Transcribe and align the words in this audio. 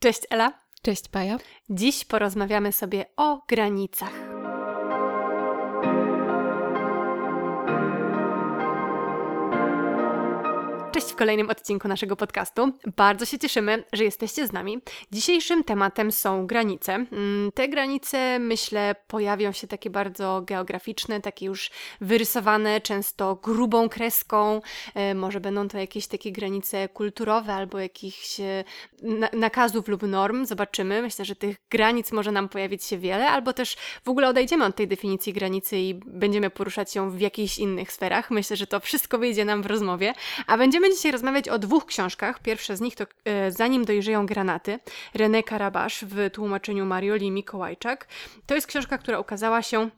Cześć 0.00 0.20
Ela. 0.30 0.52
Cześć 0.82 1.08
Paja. 1.08 1.38
Dziś 1.70 2.04
porozmawiamy 2.04 2.72
sobie 2.72 3.06
o 3.16 3.42
granicach. 3.48 4.27
Cześć 10.98 11.12
w 11.12 11.16
kolejnym 11.16 11.50
odcinku 11.50 11.88
naszego 11.88 12.16
podcastu. 12.16 12.72
Bardzo 12.96 13.24
się 13.26 13.38
cieszymy, 13.38 13.84
że 13.92 14.04
jesteście 14.04 14.46
z 14.46 14.52
nami. 14.52 14.78
Dzisiejszym 15.12 15.64
tematem 15.64 16.12
są 16.12 16.46
granice. 16.46 16.94
Mm, 16.94 17.52
te 17.54 17.68
granice, 17.68 18.38
myślę, 18.38 18.94
pojawią 19.06 19.52
się 19.52 19.66
takie 19.66 19.90
bardzo 19.90 20.42
geograficzne, 20.46 21.20
takie 21.20 21.46
już 21.46 21.70
wyrysowane, 22.00 22.80
często 22.80 23.34
grubą 23.34 23.88
kreską. 23.88 24.60
E, 24.94 25.14
może 25.14 25.40
będą 25.40 25.68
to 25.68 25.78
jakieś 25.78 26.06
takie 26.06 26.32
granice 26.32 26.88
kulturowe 26.88 27.54
albo 27.54 27.78
jakichś 27.78 28.40
e, 28.40 28.64
nakazów 29.32 29.88
lub 29.88 30.02
norm. 30.02 30.46
Zobaczymy. 30.46 31.02
Myślę, 31.02 31.24
że 31.24 31.36
tych 31.36 31.56
granic 31.70 32.12
może 32.12 32.32
nam 32.32 32.48
pojawić 32.48 32.84
się 32.84 32.98
wiele, 32.98 33.28
albo 33.28 33.52
też 33.52 33.76
w 34.04 34.08
ogóle 34.08 34.28
odejdziemy 34.28 34.64
od 34.64 34.76
tej 34.76 34.88
definicji 34.88 35.32
granicy 35.32 35.78
i 35.78 35.94
będziemy 35.94 36.50
poruszać 36.50 36.92
się 36.92 37.10
w 37.10 37.20
jakichś 37.20 37.58
innych 37.58 37.92
sferach. 37.92 38.30
Myślę, 38.30 38.56
że 38.56 38.66
to 38.66 38.80
wszystko 38.80 39.18
wyjdzie 39.18 39.44
nam 39.44 39.62
w 39.62 39.66
rozmowie, 39.66 40.14
a 40.46 40.58
będziemy 40.58 40.87
Będziemy 40.88 40.96
dzisiaj 40.96 41.12
rozmawiać 41.12 41.48
o 41.48 41.58
dwóch 41.58 41.86
książkach. 41.86 42.38
Pierwsza 42.42 42.76
z 42.76 42.80
nich 42.80 42.96
to 42.96 43.04
e, 43.24 43.52
Zanim 43.52 43.84
dojrzeją 43.84 44.26
granaty, 44.26 44.78
René 45.14 45.42
Karabasz 45.44 46.04
w 46.04 46.30
tłumaczeniu 46.30 46.86
Marioli 46.86 47.30
Mikołajczak. 47.30 48.08
To 48.46 48.54
jest 48.54 48.66
książka, 48.66 48.98
która 48.98 49.20
ukazała 49.20 49.62
się 49.62 49.90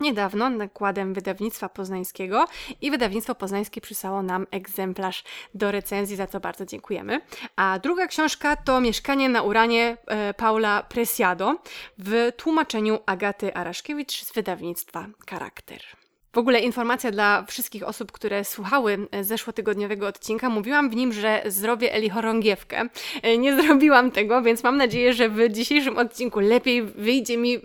niedawno 0.00 0.50
nakładem 0.50 1.14
wydawnictwa 1.14 1.68
poznańskiego 1.68 2.44
i 2.80 2.90
wydawnictwo 2.90 3.34
poznańskie 3.34 3.80
przysłało 3.80 4.22
nam 4.22 4.46
egzemplarz 4.50 5.24
do 5.54 5.70
recenzji, 5.70 6.16
za 6.16 6.26
co 6.26 6.40
bardzo 6.40 6.66
dziękujemy. 6.66 7.20
A 7.56 7.78
druga 7.78 8.06
książka 8.06 8.56
to 8.56 8.80
Mieszkanie 8.80 9.28
na 9.28 9.42
Uranie 9.42 9.96
e, 10.06 10.34
Paula 10.34 10.82
Presiado 10.82 11.54
w 11.98 12.32
tłumaczeniu 12.36 12.98
Agaty 13.06 13.54
Araszkiewicz 13.54 14.24
z 14.24 14.32
wydawnictwa 14.32 15.06
Charakter. 15.30 16.05
W 16.36 16.38
ogóle 16.38 16.60
informacja 16.60 17.10
dla 17.10 17.42
wszystkich 17.42 17.82
osób, 17.82 18.12
które 18.12 18.44
słuchały 18.44 18.98
e, 19.10 19.24
zeszłotygodniowego 19.24 20.06
odcinka. 20.06 20.48
Mówiłam 20.48 20.90
w 20.90 20.96
nim, 20.96 21.12
że 21.12 21.42
zrobię 21.46 21.94
Eli 21.94 22.10
chorągiewkę. 22.10 22.88
E, 23.22 23.38
nie 23.38 23.62
zrobiłam 23.62 24.10
tego, 24.10 24.42
więc 24.42 24.62
mam 24.62 24.76
nadzieję, 24.76 25.12
że 25.12 25.28
w 25.28 25.48
dzisiejszym 25.48 25.98
odcinku 25.98 26.40
lepiej 26.40 26.82
wyjdzie 26.82 27.36
mi 27.36 27.54
e, 27.54 27.60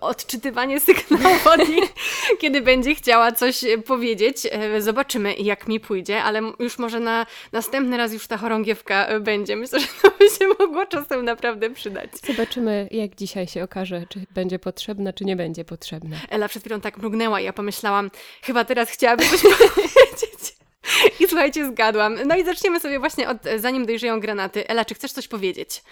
odczytywanie 0.00 0.80
sygnałów 0.80 1.46
od 1.46 1.68
niej, 1.68 1.82
kiedy 2.40 2.60
będzie 2.60 2.94
chciała 2.94 3.32
coś 3.32 3.64
powiedzieć. 3.86 4.36
Zobaczymy, 4.78 5.34
jak 5.34 5.68
mi 5.68 5.80
pójdzie, 5.80 6.22
ale 6.22 6.40
już 6.58 6.78
może 6.78 7.00
na 7.00 7.26
następny 7.52 7.96
raz 7.96 8.12
już 8.12 8.26
ta 8.26 8.36
chorągiewka 8.36 9.20
będzie. 9.20 9.56
Myślę, 9.56 9.80
że 9.80 9.86
to 10.02 10.10
by 10.18 10.24
się 10.28 10.48
mogło 10.58 10.86
czasem 10.86 11.24
naprawdę 11.24 11.70
przydać. 11.70 12.10
Zobaczymy, 12.26 12.88
jak 12.90 13.14
dzisiaj 13.14 13.46
się 13.46 13.64
okaże, 13.64 14.04
czy 14.08 14.26
będzie 14.34 14.58
potrzebna, 14.58 15.12
czy 15.12 15.24
nie 15.24 15.36
będzie 15.36 15.64
potrzebna. 15.64 16.16
Ela 16.30 16.48
przed 16.48 16.62
chwilą 16.62 16.80
tak 16.80 16.98
mrugnęła 16.98 17.40
i 17.40 17.44
ja 17.44 17.52
pomyślałam, 17.52 18.05
chyba 18.42 18.64
teraz 18.64 18.90
chciałaby 18.90 19.24
coś 19.24 19.42
powiedzieć. 19.74 20.56
I 21.20 21.28
słuchajcie, 21.28 21.66
zgadłam. 21.66 22.18
No 22.26 22.36
i 22.36 22.44
zaczniemy 22.44 22.80
sobie 22.80 22.98
właśnie 22.98 23.28
od 23.28 23.36
Zanim 23.56 23.86
dojrzeją 23.86 24.20
granaty. 24.20 24.68
Ela, 24.68 24.84
czy 24.84 24.94
chcesz 24.94 25.12
coś 25.12 25.28
powiedzieć? 25.28 25.82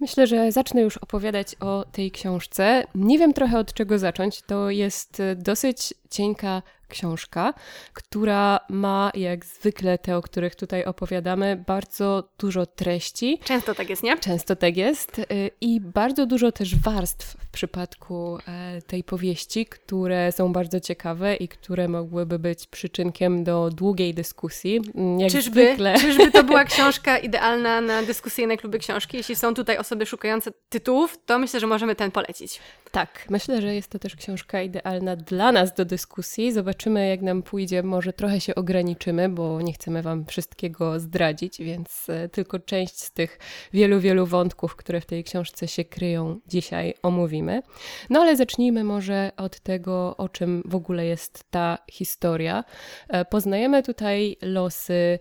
Myślę, 0.00 0.26
że 0.26 0.52
zacznę 0.52 0.80
już 0.80 0.96
opowiadać 0.96 1.54
o 1.60 1.84
tej 1.92 2.10
książce. 2.10 2.84
Nie 2.94 3.18
wiem 3.18 3.32
trochę 3.32 3.58
od 3.58 3.72
czego 3.72 3.98
zacząć. 3.98 4.42
To 4.42 4.70
jest 4.70 5.22
dosyć 5.36 5.94
cienka 6.10 6.62
książka, 6.88 7.54
która 7.92 8.60
ma, 8.68 9.10
jak 9.14 9.44
zwykle 9.44 9.98
te, 9.98 10.16
o 10.16 10.22
których 10.22 10.54
tutaj 10.54 10.84
opowiadamy, 10.84 11.64
bardzo 11.66 12.28
dużo 12.38 12.66
treści. 12.66 13.40
Często 13.44 13.74
tak 13.74 13.90
jest, 13.90 14.02
nie? 14.02 14.18
Często 14.18 14.56
tak 14.56 14.76
jest. 14.76 15.18
Y, 15.18 15.24
I 15.60 15.80
bardzo 15.80 16.26
dużo 16.26 16.52
też 16.52 16.76
warstw 16.76 17.36
w 17.36 17.50
przypadku 17.50 18.38
e, 18.48 18.82
tej 18.82 19.04
powieści, 19.04 19.66
które 19.66 20.32
są 20.32 20.52
bardzo 20.52 20.80
ciekawe 20.80 21.36
i 21.36 21.48
które 21.48 21.88
mogłyby 21.88 22.38
być 22.38 22.66
przyczynkiem 22.66 23.44
do 23.44 23.70
długiej 23.70 24.14
dyskusji. 24.14 24.80
Mm, 24.94 25.20
jak 25.20 25.30
czyżby, 25.30 25.66
zwykle. 25.66 25.98
czyżby 26.00 26.30
to 26.30 26.44
była 26.44 26.64
książka 26.74 27.18
idealna 27.18 27.80
na 27.80 28.02
dyskusyjne 28.02 28.56
kluby 28.56 28.78
książki? 28.78 29.16
Jeśli 29.16 29.36
są 29.36 29.54
tutaj 29.54 29.78
osoby 29.78 29.87
szukające 30.06 30.50
tytułów, 30.68 31.18
to 31.26 31.38
myślę, 31.38 31.60
że 31.60 31.66
możemy 31.66 31.94
ten 31.94 32.10
polecić. 32.10 32.60
Tak, 32.90 33.26
myślę, 33.30 33.62
że 33.62 33.74
jest 33.74 33.88
to 33.88 33.98
też 33.98 34.16
książka 34.16 34.62
idealna 34.62 35.16
dla 35.16 35.52
nas 35.52 35.74
do 35.74 35.84
dyskusji. 35.84 36.52
Zobaczymy, 36.52 37.08
jak 37.08 37.22
nam 37.22 37.42
pójdzie. 37.42 37.82
Może 37.82 38.12
trochę 38.12 38.40
się 38.40 38.54
ograniczymy, 38.54 39.28
bo 39.28 39.60
nie 39.60 39.72
chcemy 39.72 40.02
Wam 40.02 40.26
wszystkiego 40.26 41.00
zdradzić, 41.00 41.58
więc 41.58 42.08
e, 42.08 42.28
tylko 42.28 42.58
część 42.58 43.00
z 43.00 43.12
tych 43.12 43.38
wielu, 43.72 44.00
wielu 44.00 44.26
wątków, 44.26 44.76
które 44.76 45.00
w 45.00 45.06
tej 45.06 45.24
książce 45.24 45.68
się 45.68 45.84
kryją, 45.84 46.40
dzisiaj 46.46 46.94
omówimy. 47.02 47.62
No 48.10 48.20
ale 48.20 48.36
zacznijmy 48.36 48.84
może 48.84 49.32
od 49.36 49.60
tego, 49.60 50.16
o 50.16 50.28
czym 50.28 50.62
w 50.64 50.74
ogóle 50.74 51.06
jest 51.06 51.44
ta 51.50 51.78
historia. 51.90 52.64
E, 53.08 53.24
poznajemy 53.24 53.82
tutaj 53.82 54.36
losy. 54.42 55.18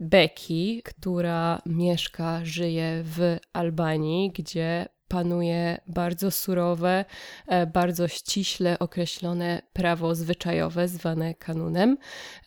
Becky, 0.00 0.82
która 0.84 1.62
mieszka, 1.66 2.40
żyje 2.44 3.02
w 3.04 3.36
Albanii, 3.52 4.30
gdzie 4.30 4.88
panuje 5.08 5.80
bardzo 5.86 6.30
surowe, 6.30 7.04
e, 7.46 7.66
bardzo 7.66 8.08
ściśle 8.08 8.78
określone 8.78 9.62
prawo 9.72 10.14
zwyczajowe, 10.14 10.88
zwane 10.88 11.34
kanunem. 11.34 11.98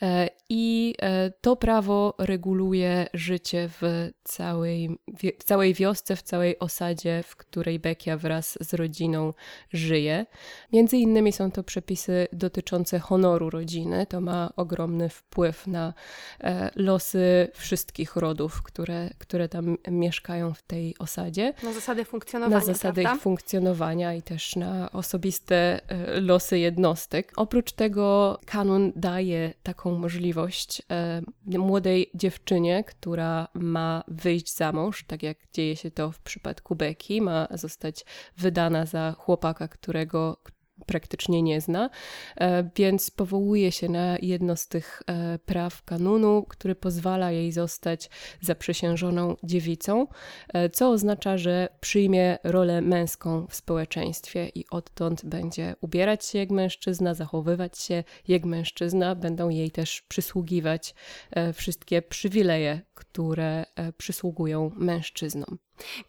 E, 0.01 0.29
I 0.49 0.95
e, 1.01 1.31
to 1.41 1.55
prawo 1.55 2.13
reguluje 2.17 3.07
życie 3.13 3.69
w 3.81 4.09
całej, 4.23 4.99
w 5.39 5.43
całej 5.43 5.73
wiosce, 5.73 6.15
w 6.15 6.21
całej 6.21 6.59
osadzie, 6.59 7.23
w 7.27 7.35
której 7.35 7.79
Bekia 7.79 8.17
wraz 8.17 8.57
z 8.61 8.73
rodziną 8.73 9.33
żyje. 9.73 10.25
Między 10.73 10.97
innymi 10.97 11.31
są 11.31 11.51
to 11.51 11.63
przepisy 11.63 12.27
dotyczące 12.33 12.99
honoru 12.99 13.49
rodziny. 13.49 14.05
To 14.05 14.21
ma 14.21 14.53
ogromny 14.55 15.09
wpływ 15.09 15.67
na 15.67 15.93
losy 16.75 17.51
wszystkich 17.53 18.15
rodów, 18.15 18.63
które, 18.63 19.09
które 19.17 19.49
tam 19.49 19.77
mieszkają 19.87 20.53
w 20.53 20.61
tej 20.61 20.95
osadzie. 20.99 21.53
Na 21.63 21.73
zasady 21.73 22.05
funkcjonowania 22.05 22.50
na 22.53 22.59
zasady 22.59 23.01
prawda? 23.01 23.15
ich 23.17 23.21
funkcjonowania 23.21 24.13
i 24.13 24.21
też 24.21 24.55
na 24.55 24.91
osobiste 24.91 25.81
e, 25.89 26.21
losy 26.21 26.59
jednostek. 26.59 27.33
Oprócz 27.35 27.71
tego 27.71 28.39
kanun 28.45 28.91
daje 28.95 29.53
taką 29.63 29.97
możliwość 29.97 30.81
e, 30.91 31.21
młodej 31.45 32.09
dziewczynie, 32.15 32.83
która 32.83 33.47
ma 33.53 34.03
wyjść 34.07 34.55
za 34.55 34.71
mąż, 34.71 35.03
tak 35.03 35.23
jak 35.23 35.37
dzieje 35.53 35.75
się 35.75 35.91
to 35.91 36.11
w 36.11 36.19
przypadku 36.19 36.75
Becky, 36.75 37.21
ma 37.21 37.47
zostać 37.51 38.05
wydana 38.37 38.85
za 38.85 39.15
chłopaka, 39.17 39.67
którego 39.67 40.37
praktycznie 40.91 41.41
nie 41.41 41.61
zna, 41.61 41.89
e, 42.35 42.69
więc 42.75 43.11
powołuje 43.11 43.71
się 43.71 43.89
na 43.89 44.17
jedno 44.21 44.55
z 44.55 44.67
tych 44.67 45.01
e, 45.07 45.39
praw 45.39 45.83
kanunu, 45.83 46.45
który 46.49 46.75
pozwala 46.75 47.31
jej 47.31 47.51
zostać 47.51 48.09
zaprzysiężoną 48.41 49.35
dziewicą, 49.43 50.07
e, 50.53 50.69
co 50.69 50.89
oznacza, 50.89 51.37
że 51.37 51.67
przyjmie 51.79 52.37
rolę 52.43 52.81
męską 52.81 53.47
w 53.49 53.55
społeczeństwie 53.55 54.51
i 54.55 54.65
odtąd 54.71 55.25
będzie 55.25 55.75
ubierać 55.81 56.25
się 56.25 56.39
jak 56.39 56.49
mężczyzna, 56.49 57.13
zachowywać 57.13 57.79
się 57.79 58.03
jak 58.27 58.45
mężczyzna, 58.45 59.15
będą 59.15 59.49
jej 59.49 59.71
też 59.71 60.01
przysługiwać 60.01 60.95
wszystkie 61.53 62.01
przywileje, 62.01 62.81
które 62.93 63.65
przysługują 63.97 64.71
mężczyznom. 64.75 65.57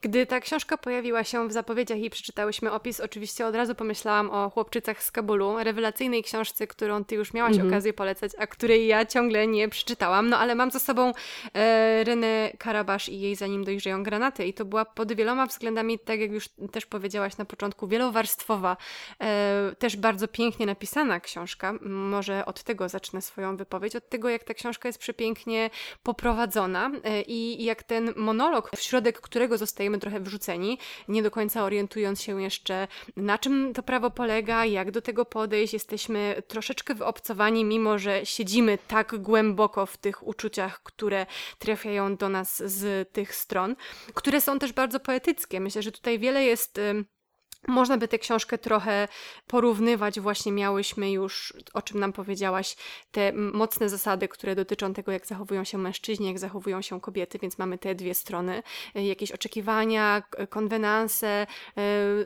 Gdy 0.00 0.27
ta 0.27 0.41
książka 0.41 0.77
pojawiła 0.77 1.25
się 1.25 1.49
w 1.49 1.53
zapowiedziach 1.53 1.99
i 1.99 2.10
przeczytałyśmy 2.10 2.72
opis, 2.72 3.00
oczywiście 3.00 3.47
od 3.47 3.55
razu 3.55 3.75
pomyślałam 3.75 4.31
o 4.31 4.50
Chłopczycach 4.50 5.03
z 5.03 5.10
Kabulu, 5.10 5.56
rewelacyjnej 5.59 6.22
książce, 6.22 6.66
którą 6.66 7.05
ty 7.05 7.15
już 7.15 7.34
miałaś 7.34 7.55
mm 7.55 7.66
-hmm. 7.66 7.71
okazję 7.71 7.93
polecać, 7.93 8.32
a 8.38 8.47
której 8.47 8.87
ja 8.87 9.06
ciągle 9.06 9.47
nie 9.47 9.69
przeczytałam. 9.69 10.28
No 10.28 10.38
ale 10.38 10.55
mam 10.55 10.71
za 10.71 10.78
sobą 10.78 11.12
e, 11.55 12.05
Renę 12.05 12.53
Karabasz 12.59 13.09
i 13.09 13.21
jej 13.21 13.37
Zanim 13.37 13.65
dojrzeją 13.65 14.03
granaty 14.03 14.47
i 14.47 14.55
to 14.55 14.65
była 14.65 14.84
pod 14.84 15.12
wieloma 15.12 15.47
względami, 15.47 15.99
tak 15.99 16.21
jak 16.21 16.32
już 16.32 16.49
też 16.73 16.87
powiedziałaś 16.87 17.37
na 17.37 17.44
początku, 17.44 17.88
wielowarstwowa, 17.88 18.76
e, 19.20 19.75
też 19.79 19.96
bardzo 19.96 20.29
pięknie 20.29 20.67
napisana 20.67 21.20
książka. 21.20 21.75
Może 21.82 22.46
od 22.46 22.62
tego 22.62 22.88
zacznę 22.88 23.23
swoją 23.23 23.56
wypowiedź, 23.56 23.96
od 23.96 24.08
tego 24.08 24.29
jak 24.29 24.44
ta 24.44 24.55
książka 24.55 24.88
jest 24.88 24.99
przepięknie 24.99 25.70
poprowadzona 26.02 26.91
e, 27.05 27.23
i 27.23 27.64
jak 27.64 27.82
ten 27.82 28.12
monolog, 28.17 28.70
w 28.76 28.82
środek 28.82 29.20
którego 29.20 29.58
zostajemy 29.62 29.99
trochę 29.99 30.20
wrzuceni, 30.20 30.79
nie 31.09 31.23
do 31.23 31.31
końca 31.31 31.64
orientując 31.64 32.23
się 32.23 32.43
jeszcze, 32.43 32.88
na 33.17 33.38
czym 33.38 33.75
to 33.75 33.82
prawo 33.82 34.11
polega, 34.11 34.64
jak 34.64 34.91
do 34.91 35.03
tego 35.03 35.25
podejść. 35.25 35.73
Jesteśmy 35.73 36.43
troszeczkę 36.49 36.94
wyobcowani, 36.94 37.64
mimo 37.64 37.99
że 37.99 38.26
siedzimy 38.26 38.79
tak 38.88 39.17
głęboko 39.17 39.87
w 39.87 39.97
tych 39.97 40.26
uczuciach, 40.26 40.82
które 40.82 41.26
trafiają 41.59 42.17
do 42.17 42.29
nas 42.29 42.62
z 42.67 43.12
tych 43.12 43.35
stron, 43.35 43.76
które 44.14 44.41
są 44.41 44.59
też 44.59 44.73
bardzo 44.73 45.00
poetyckie. 45.00 45.61
Myślę, 45.61 45.82
że 45.82 45.93
tutaj 45.93 46.19
wiele 46.19 46.44
jest 46.44 46.81
można 47.69 47.97
by 47.99 48.09
tę 48.09 48.19
książkę 48.19 48.59
trochę 48.59 49.09
porównywać. 49.47 50.20
Właśnie 50.20 50.53
miałyśmy 50.53 51.11
już, 51.11 51.55
o 51.75 51.82
czym 51.82 52.00
nam 52.00 52.12
powiedziałaś, 52.12 52.76
te 53.12 53.32
mocne 53.32 53.88
zasady, 53.88 54.29
które 54.29 54.55
dotyczą 54.55 54.94
tego, 54.94 55.12
jak 55.12 55.26
zachowują 55.26 55.64
się 55.64 55.79
mężczyźni, 55.79 56.26
jak 56.26 56.38
zachowują 56.38 56.82
się 56.82 57.00
kobiety, 57.00 57.38
więc 57.38 57.59
mamy 57.59 57.79
te 57.79 57.94
dwie 57.94 58.14
strony. 58.14 58.62
E, 58.94 59.06
jakieś 59.06 59.32
oczekiwania, 59.32 60.23
konwenanse, 60.50 61.26
e, 61.26 61.47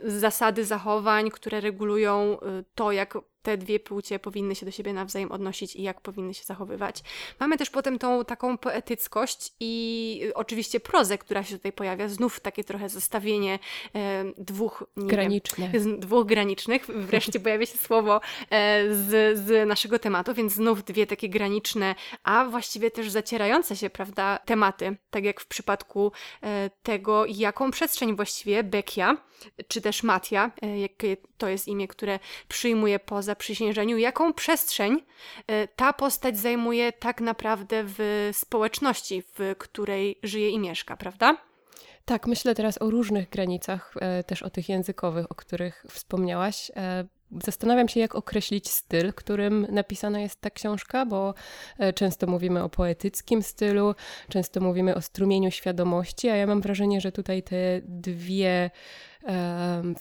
zasady 0.04 0.64
zachowań, 0.64 1.30
które 1.30 1.60
regulują 1.60 2.40
e, 2.40 2.64
to, 2.74 2.92
jak 2.92 3.18
te 3.46 3.56
dwie 3.56 3.80
płcie 3.80 4.18
powinny 4.18 4.54
się 4.54 4.66
do 4.66 4.72
siebie 4.72 4.92
nawzajem 4.92 5.32
odnosić 5.32 5.76
i 5.76 5.82
jak 5.82 6.00
powinny 6.00 6.34
się 6.34 6.44
zachowywać. 6.44 7.02
Mamy 7.40 7.58
też 7.58 7.70
potem 7.70 7.98
tą 7.98 8.24
taką 8.24 8.58
poetyckość 8.58 9.52
i 9.60 10.20
y, 10.24 10.34
oczywiście 10.34 10.80
prozę, 10.80 11.18
która 11.18 11.44
się 11.44 11.56
tutaj 11.56 11.72
pojawia. 11.72 12.08
Znów 12.08 12.40
takie 12.40 12.64
trochę 12.64 12.88
zestawienie 12.88 13.58
e, 13.94 14.24
dwóch 14.38 14.84
granicznych. 14.96 15.70
Wiem, 15.70 16.00
dwóch 16.00 16.26
granicznych. 16.26 16.86
Wreszcie 16.86 17.40
pojawia 17.40 17.66
się 17.66 17.78
słowo 17.78 18.20
e, 18.50 18.94
z, 18.94 19.38
z 19.38 19.68
naszego 19.68 19.98
tematu, 19.98 20.34
więc 20.34 20.52
znów 20.52 20.84
dwie 20.84 21.06
takie 21.06 21.28
graniczne, 21.28 21.94
a 22.22 22.44
właściwie 22.44 22.90
też 22.90 23.10
zacierające 23.10 23.76
się, 23.76 23.90
prawda, 23.90 24.38
tematy. 24.38 24.96
Tak 25.10 25.24
jak 25.24 25.40
w 25.40 25.46
przypadku 25.46 26.12
e, 26.42 26.70
tego, 26.82 27.26
jaką 27.26 27.70
przestrzeń 27.70 28.16
właściwie 28.16 28.64
Bekia, 28.64 29.16
czy 29.68 29.80
też 29.80 30.02
Matia, 30.02 30.50
e, 30.62 30.80
jakie 30.80 31.16
to 31.38 31.48
jest 31.48 31.68
imię, 31.68 31.88
które 31.88 32.18
przyjmuje 32.48 32.98
poza 32.98 33.35
zaprzysiężeniu, 33.36 33.98
jaką 33.98 34.32
przestrzeń 34.32 35.02
e, 35.46 35.68
ta 35.68 35.92
postać 35.92 36.38
zajmuje 36.38 36.92
tak 36.92 37.20
naprawdę 37.20 37.82
w 37.86 38.30
społeczności, 38.32 39.22
w 39.22 39.54
której 39.58 40.18
żyje 40.22 40.50
i 40.50 40.58
mieszka, 40.58 40.96
prawda? 40.96 41.36
Tak, 42.04 42.26
myślę 42.26 42.54
teraz 42.54 42.82
o 42.82 42.90
różnych 42.90 43.28
granicach, 43.28 43.94
e, 44.00 44.24
też 44.24 44.42
o 44.42 44.50
tych 44.50 44.68
językowych, 44.68 45.26
o 45.30 45.34
których 45.34 45.84
wspomniałaś. 45.90 46.70
E, 46.76 47.04
zastanawiam 47.44 47.88
się, 47.88 48.00
jak 48.00 48.14
określić 48.14 48.70
styl, 48.70 49.12
którym 49.12 49.66
napisana 49.70 50.20
jest 50.20 50.40
ta 50.40 50.50
książka, 50.50 51.06
bo 51.06 51.34
często 51.94 52.26
mówimy 52.26 52.62
o 52.62 52.68
poetyckim 52.68 53.42
stylu, 53.42 53.94
często 54.28 54.60
mówimy 54.60 54.94
o 54.94 55.02
strumieniu 55.02 55.50
świadomości, 55.50 56.28
a 56.28 56.36
ja 56.36 56.46
mam 56.46 56.60
wrażenie, 56.60 57.00
że 57.00 57.12
tutaj 57.12 57.42
te 57.42 57.56
dwie 57.84 58.70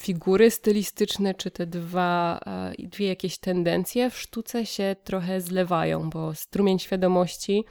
figury 0.02 0.52
stylistyczne, 0.52 1.34
czy 1.34 1.52
te 1.52 1.66
dwa, 1.66 2.40
e, 2.46 2.88
dwie 2.88 3.08
jakieś 3.08 3.38
tendencje 3.38 4.10
w 4.10 4.18
sztuce 4.18 4.66
się 4.66 4.96
trochę 5.04 5.42
zlewają, 5.42 6.10
bo 6.10 6.36
strumień 6.36 6.80
świadomości 6.80 7.66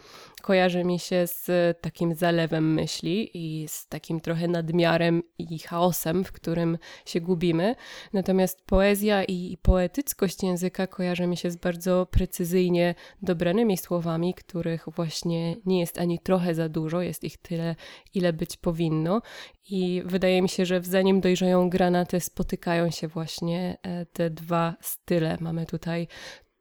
kojarzy 0.44 0.84
mi 0.84 0.98
się 0.98 1.26
z 1.26 1.50
takim 1.80 2.14
zalewem 2.14 2.74
myśli 2.74 3.30
i 3.34 3.68
z 3.68 3.88
takim 3.88 4.20
trochę 4.20 4.48
nadmiarem 4.48 5.22
i 5.38 5.58
chaosem, 5.58 6.24
w 6.24 6.32
którym 6.32 6.78
się 7.06 7.20
gubimy. 7.20 7.76
Natomiast 8.12 8.62
poezja 8.66 9.24
i 9.24 9.58
poetyckość 9.62 10.42
języka 10.42 10.86
kojarzy 10.86 11.26
mi 11.26 11.36
się 11.36 11.50
z 11.50 11.56
bardzo 11.56 12.06
precyzyjnie 12.10 12.94
dobranymi 13.22 13.78
słowami, 13.78 14.34
których 14.34 14.84
właśnie 14.96 15.56
nie 15.66 15.80
jest 15.80 15.98
ani 15.98 16.18
trochę 16.18 16.54
za 16.54 16.68
dużo, 16.68 17.02
jest 17.02 17.24
ich 17.24 17.36
tyle, 17.36 17.76
ile 18.14 18.32
być 18.32 18.56
powinno. 18.56 19.22
I 19.70 20.02
wydaje 20.05 20.43
mi 20.43 20.49
się, 20.49 20.66
że 20.66 20.81
w 20.81 20.87
zanim 20.87 21.20
dojrzeją 21.20 21.70
granaty, 21.70 22.20
spotykają 22.20 22.90
się 22.90 23.08
właśnie 23.08 23.78
e, 23.82 24.06
te 24.06 24.31
dwa 24.31 24.75
style. 24.81 25.37
Mamy 25.40 25.66
tutaj 25.66 26.08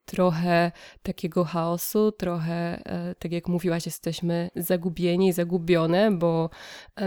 trochę 0.06 0.72
takiego 1.04 1.44
chaosu, 1.44 2.12
trochę, 2.12 2.82
e, 2.86 3.16
tak 3.16 3.32
jak 3.32 3.48
mówiłaś, 3.48 3.86
jesteśmy 3.86 4.50
zagubieni, 4.56 5.34
zagubione, 5.34 6.12
bo 6.12 6.50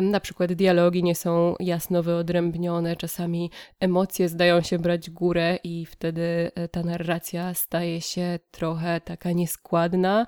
na 0.02 0.20
przykład 0.20 0.52
dialogi 0.52 1.02
nie 1.02 1.14
są 1.14 1.54
jasno 1.60 2.02
wyodrębnione, 2.02 2.96
czasami 2.96 3.50
emocje 3.80 4.28
zdają 4.28 4.60
się 4.60 4.78
brać 4.78 5.10
górę 5.10 5.58
i 5.64 5.86
wtedy 5.86 6.50
e, 6.54 6.68
ta 6.68 6.82
narracja 6.82 7.54
staje 7.54 8.00
się 8.00 8.38
trochę 8.50 9.00
taka 9.00 9.32
nieskładna, 9.32 10.26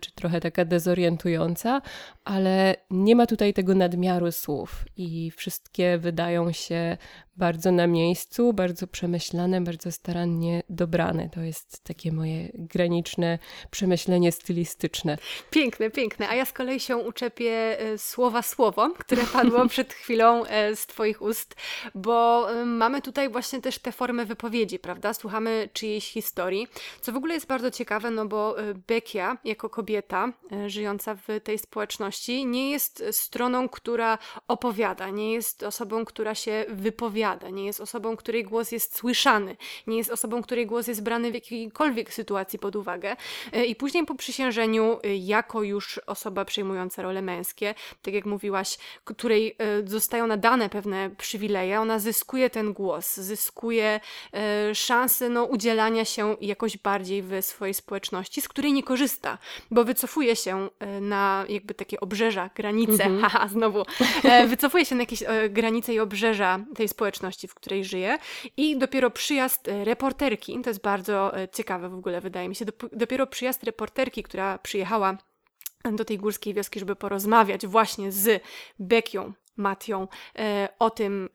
czy 0.00 0.14
trochę 0.14 0.40
taka 0.40 0.64
dezorientująca, 0.64 1.82
ale 2.24 2.76
nie 2.90 3.16
ma 3.16 3.26
tutaj 3.26 3.54
tego 3.54 3.74
nadmiaru 3.74 4.32
słów 4.32 4.84
i 4.96 5.30
wszystkie 5.36 5.98
wydają 5.98 6.52
się 6.52 6.96
bardzo 7.36 7.72
na 7.72 7.86
miejscu, 7.86 8.52
bardzo 8.52 8.86
przemyślane, 8.86 9.60
bardzo 9.60 9.92
starannie 9.92 10.62
dobrane. 10.68 11.28
To 11.28 11.40
jest 11.40 11.84
takie 11.84 12.12
moje 12.12 12.48
graniczne 12.54 13.38
przemyślenie 13.70 14.32
stylistyczne. 14.32 15.18
Piękne, 15.50 15.90
piękne. 15.90 16.28
A 16.28 16.34
ja 16.34 16.44
z 16.44 16.52
kolei 16.52 16.80
się 16.80 16.96
uczepię 16.96 17.80
e, 17.80 17.98
słowa 17.98 18.42
słowo, 18.42 18.90
które 18.98 19.22
padło 19.32 19.68
przed 19.68 19.92
chwilą 19.92 20.44
e, 20.44 20.76
z 20.76 20.86
Twoich 20.86 21.22
ust, 21.22 21.56
bo 21.94 22.46
e, 22.52 22.64
mamy 22.64 23.02
tutaj 23.02 23.28
właśnie 23.28 23.60
też 23.60 23.78
te 23.78 23.92
formy 23.92 24.26
wypowiedzi, 24.26 24.78
prawda? 24.78 25.14
Słuchamy 25.14 25.68
czyjejś 25.72 26.12
historii, 26.12 26.68
co 27.00 27.12
w 27.12 27.16
ogóle 27.16 27.34
jest 27.34 27.46
bardzo 27.46 27.70
ciekawe, 27.70 28.10
no 28.10 28.26
bo 28.26 28.56
Bekia 28.88 29.36
jako 29.44 29.70
kobieta 29.70 30.32
żyjąca 30.66 31.14
w 31.14 31.40
tej 31.44 31.58
społeczności 31.58 32.13
nie 32.28 32.70
jest 32.70 33.04
stroną, 33.10 33.68
która 33.68 34.18
opowiada, 34.48 35.10
nie 35.10 35.32
jest 35.32 35.62
osobą, 35.62 36.04
która 36.04 36.34
się 36.34 36.64
wypowiada 36.68 37.44
nie 37.50 37.66
jest 37.66 37.80
osobą, 37.80 38.16
której 38.16 38.44
głos 38.44 38.72
jest 38.72 38.96
słyszany, 38.96 39.56
nie 39.86 39.96
jest 39.96 40.10
osobą, 40.10 40.42
której 40.42 40.66
głos 40.66 40.86
jest 40.86 41.02
brany 41.02 41.30
w 41.30 41.34
jakiejkolwiek 41.34 42.14
sytuacji 42.14 42.58
pod 42.58 42.76
uwagę. 42.76 43.16
E, 43.52 43.64
I 43.64 43.76
później 43.76 44.06
po 44.06 44.14
przysiężeniu, 44.14 44.98
e, 45.02 45.16
jako 45.16 45.62
już 45.62 45.98
osoba 45.98 46.44
przejmująca 46.44 47.02
role 47.02 47.22
męskie, 47.22 47.74
tak 48.02 48.14
jak 48.14 48.26
mówiłaś, 48.26 48.78
której 49.04 49.56
e, 49.58 49.88
zostają 49.88 50.26
nadane 50.26 50.68
pewne 50.68 51.10
przywileje, 51.18 51.80
ona 51.80 51.98
zyskuje 51.98 52.50
ten 52.50 52.72
głos, 52.72 53.16
zyskuje 53.16 54.00
szansę 54.74 55.28
no, 55.28 55.44
udzielania 55.44 56.04
się 56.04 56.36
jakoś 56.40 56.76
bardziej 56.76 57.22
w 57.22 57.32
swojej 57.40 57.74
społeczności, 57.74 58.40
z 58.40 58.48
której 58.48 58.72
nie 58.72 58.82
korzysta, 58.82 59.38
bo 59.70 59.84
wycofuje 59.84 60.36
się 60.36 60.68
na 61.00 61.44
jakby 61.48 61.74
takie 61.74 62.00
obrzeża, 62.04 62.50
granice, 62.54 63.04
mm 63.04 63.18
-hmm. 63.18 63.22
haha, 63.28 63.48
znowu, 63.48 63.82
wycofuje 64.46 64.84
się 64.84 64.94
na 64.94 65.02
jakieś 65.02 65.24
granice 65.50 65.94
i 65.94 66.00
obrzeża 66.00 66.58
tej 66.74 66.88
społeczności, 66.88 67.48
w 67.48 67.54
której 67.54 67.84
żyje. 67.84 68.18
I 68.56 68.78
dopiero 68.78 69.10
przyjazd 69.10 69.68
e, 69.68 69.84
reporterki, 69.84 70.60
to 70.60 70.70
jest 70.70 70.82
bardzo 70.82 71.38
e, 71.38 71.48
ciekawe 71.48 71.88
w 71.88 71.94
ogóle, 71.94 72.20
wydaje 72.20 72.48
mi 72.48 72.54
się, 72.54 72.64
dopiero 72.92 73.26
przyjazd 73.26 73.64
reporterki, 73.64 74.22
która 74.22 74.58
przyjechała 74.58 75.18
do 75.92 76.04
tej 76.04 76.18
górskiej 76.18 76.54
wioski, 76.54 76.80
żeby 76.80 76.96
porozmawiać 76.96 77.66
właśnie 77.66 78.12
z 78.12 78.42
Bekią, 78.78 79.32
Matią 79.56 80.08
e, 80.38 80.68
o 80.78 80.90
tym, 80.90 81.28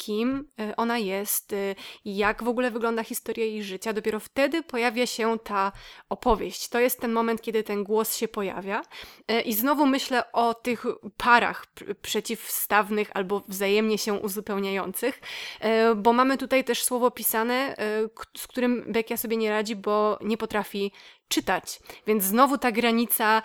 kim 0.00 0.48
y, 0.60 0.76
ona 0.76 0.98
jest, 0.98 1.52
y, 1.52 1.76
jak 2.04 2.42
w 2.42 2.48
ogóle 2.48 2.70
wygląda 2.70 3.04
historia 3.04 3.44
jej 3.44 3.62
życia. 3.62 3.92
Dopiero 3.92 4.20
wtedy 4.20 4.62
pojawia 4.62 5.06
się 5.06 5.38
ta 5.38 5.72
opowieść. 6.08 6.68
To 6.68 6.80
jest 6.80 7.00
ten 7.00 7.12
moment, 7.12 7.42
kiedy 7.42 7.62
ten 7.62 7.84
głos 7.84 8.16
się 8.16 8.28
pojawia. 8.28 8.82
Y, 9.30 9.40
I 9.40 9.54
znowu 9.54 9.86
myślę 9.86 10.32
o 10.32 10.54
tych 10.54 10.84
parach 11.16 11.66
przeciwstawnych 12.02 13.10
albo 13.14 13.42
wzajemnie 13.48 13.98
się 13.98 14.14
uzupełniających, 14.14 15.20
bo 15.96 16.12
mamy 16.12 16.38
tutaj 16.38 16.64
też 16.64 16.82
słowo 16.82 17.10
pisane, 17.10 17.76
z 18.36 18.46
którym 18.46 18.84
Bekia 18.92 19.16
sobie 19.16 19.36
nie 19.36 19.50
radzi, 19.50 19.76
bo 19.76 20.18
nie 20.20 20.36
potrafi 20.36 20.92
czytać. 21.28 21.80
Więc 22.06 22.24
znowu 22.24 22.58
ta 22.58 22.72
granica 22.72 23.42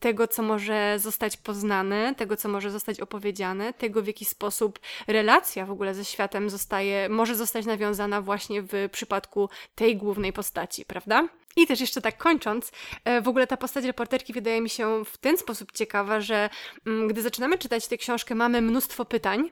tego, 0.00 0.28
co 0.28 0.42
może 0.42 0.98
zostać 0.98 1.36
poznane, 1.36 2.14
tego, 2.14 2.36
co 2.36 2.48
może 2.48 2.70
zostać 2.70 3.00
opowiedziane, 3.00 3.72
tego, 3.72 4.02
w 4.02 4.06
jaki 4.06 4.24
sposób 4.24 4.78
relacja 5.06 5.66
w 5.66 5.70
ogóle 5.72 5.94
ze 5.94 6.04
światem 6.04 6.50
zostaje, 6.50 7.08
może 7.08 7.34
zostać 7.34 7.66
nawiązana 7.66 8.22
właśnie 8.22 8.62
w 8.62 8.88
przypadku 8.92 9.48
tej 9.74 9.96
głównej 9.96 10.32
postaci, 10.32 10.84
prawda? 10.84 11.28
I 11.56 11.66
też 11.66 11.80
jeszcze 11.80 12.00
tak 12.00 12.18
kończąc, 12.18 12.72
e, 13.04 13.20
w 13.20 13.28
ogóle 13.28 13.46
ta 13.46 13.56
postać 13.56 13.84
reporterki 13.84 14.32
wydaje 14.32 14.60
mi 14.60 14.70
się 14.70 15.04
w 15.04 15.18
ten 15.18 15.38
sposób 15.38 15.72
ciekawa, 15.72 16.20
że 16.20 16.50
mm, 16.86 17.08
gdy 17.08 17.22
zaczynamy 17.22 17.58
czytać 17.58 17.88
tę 17.88 17.96
książkę, 17.96 18.34
mamy 18.34 18.62
mnóstwo 18.62 19.04
pytań, 19.04 19.50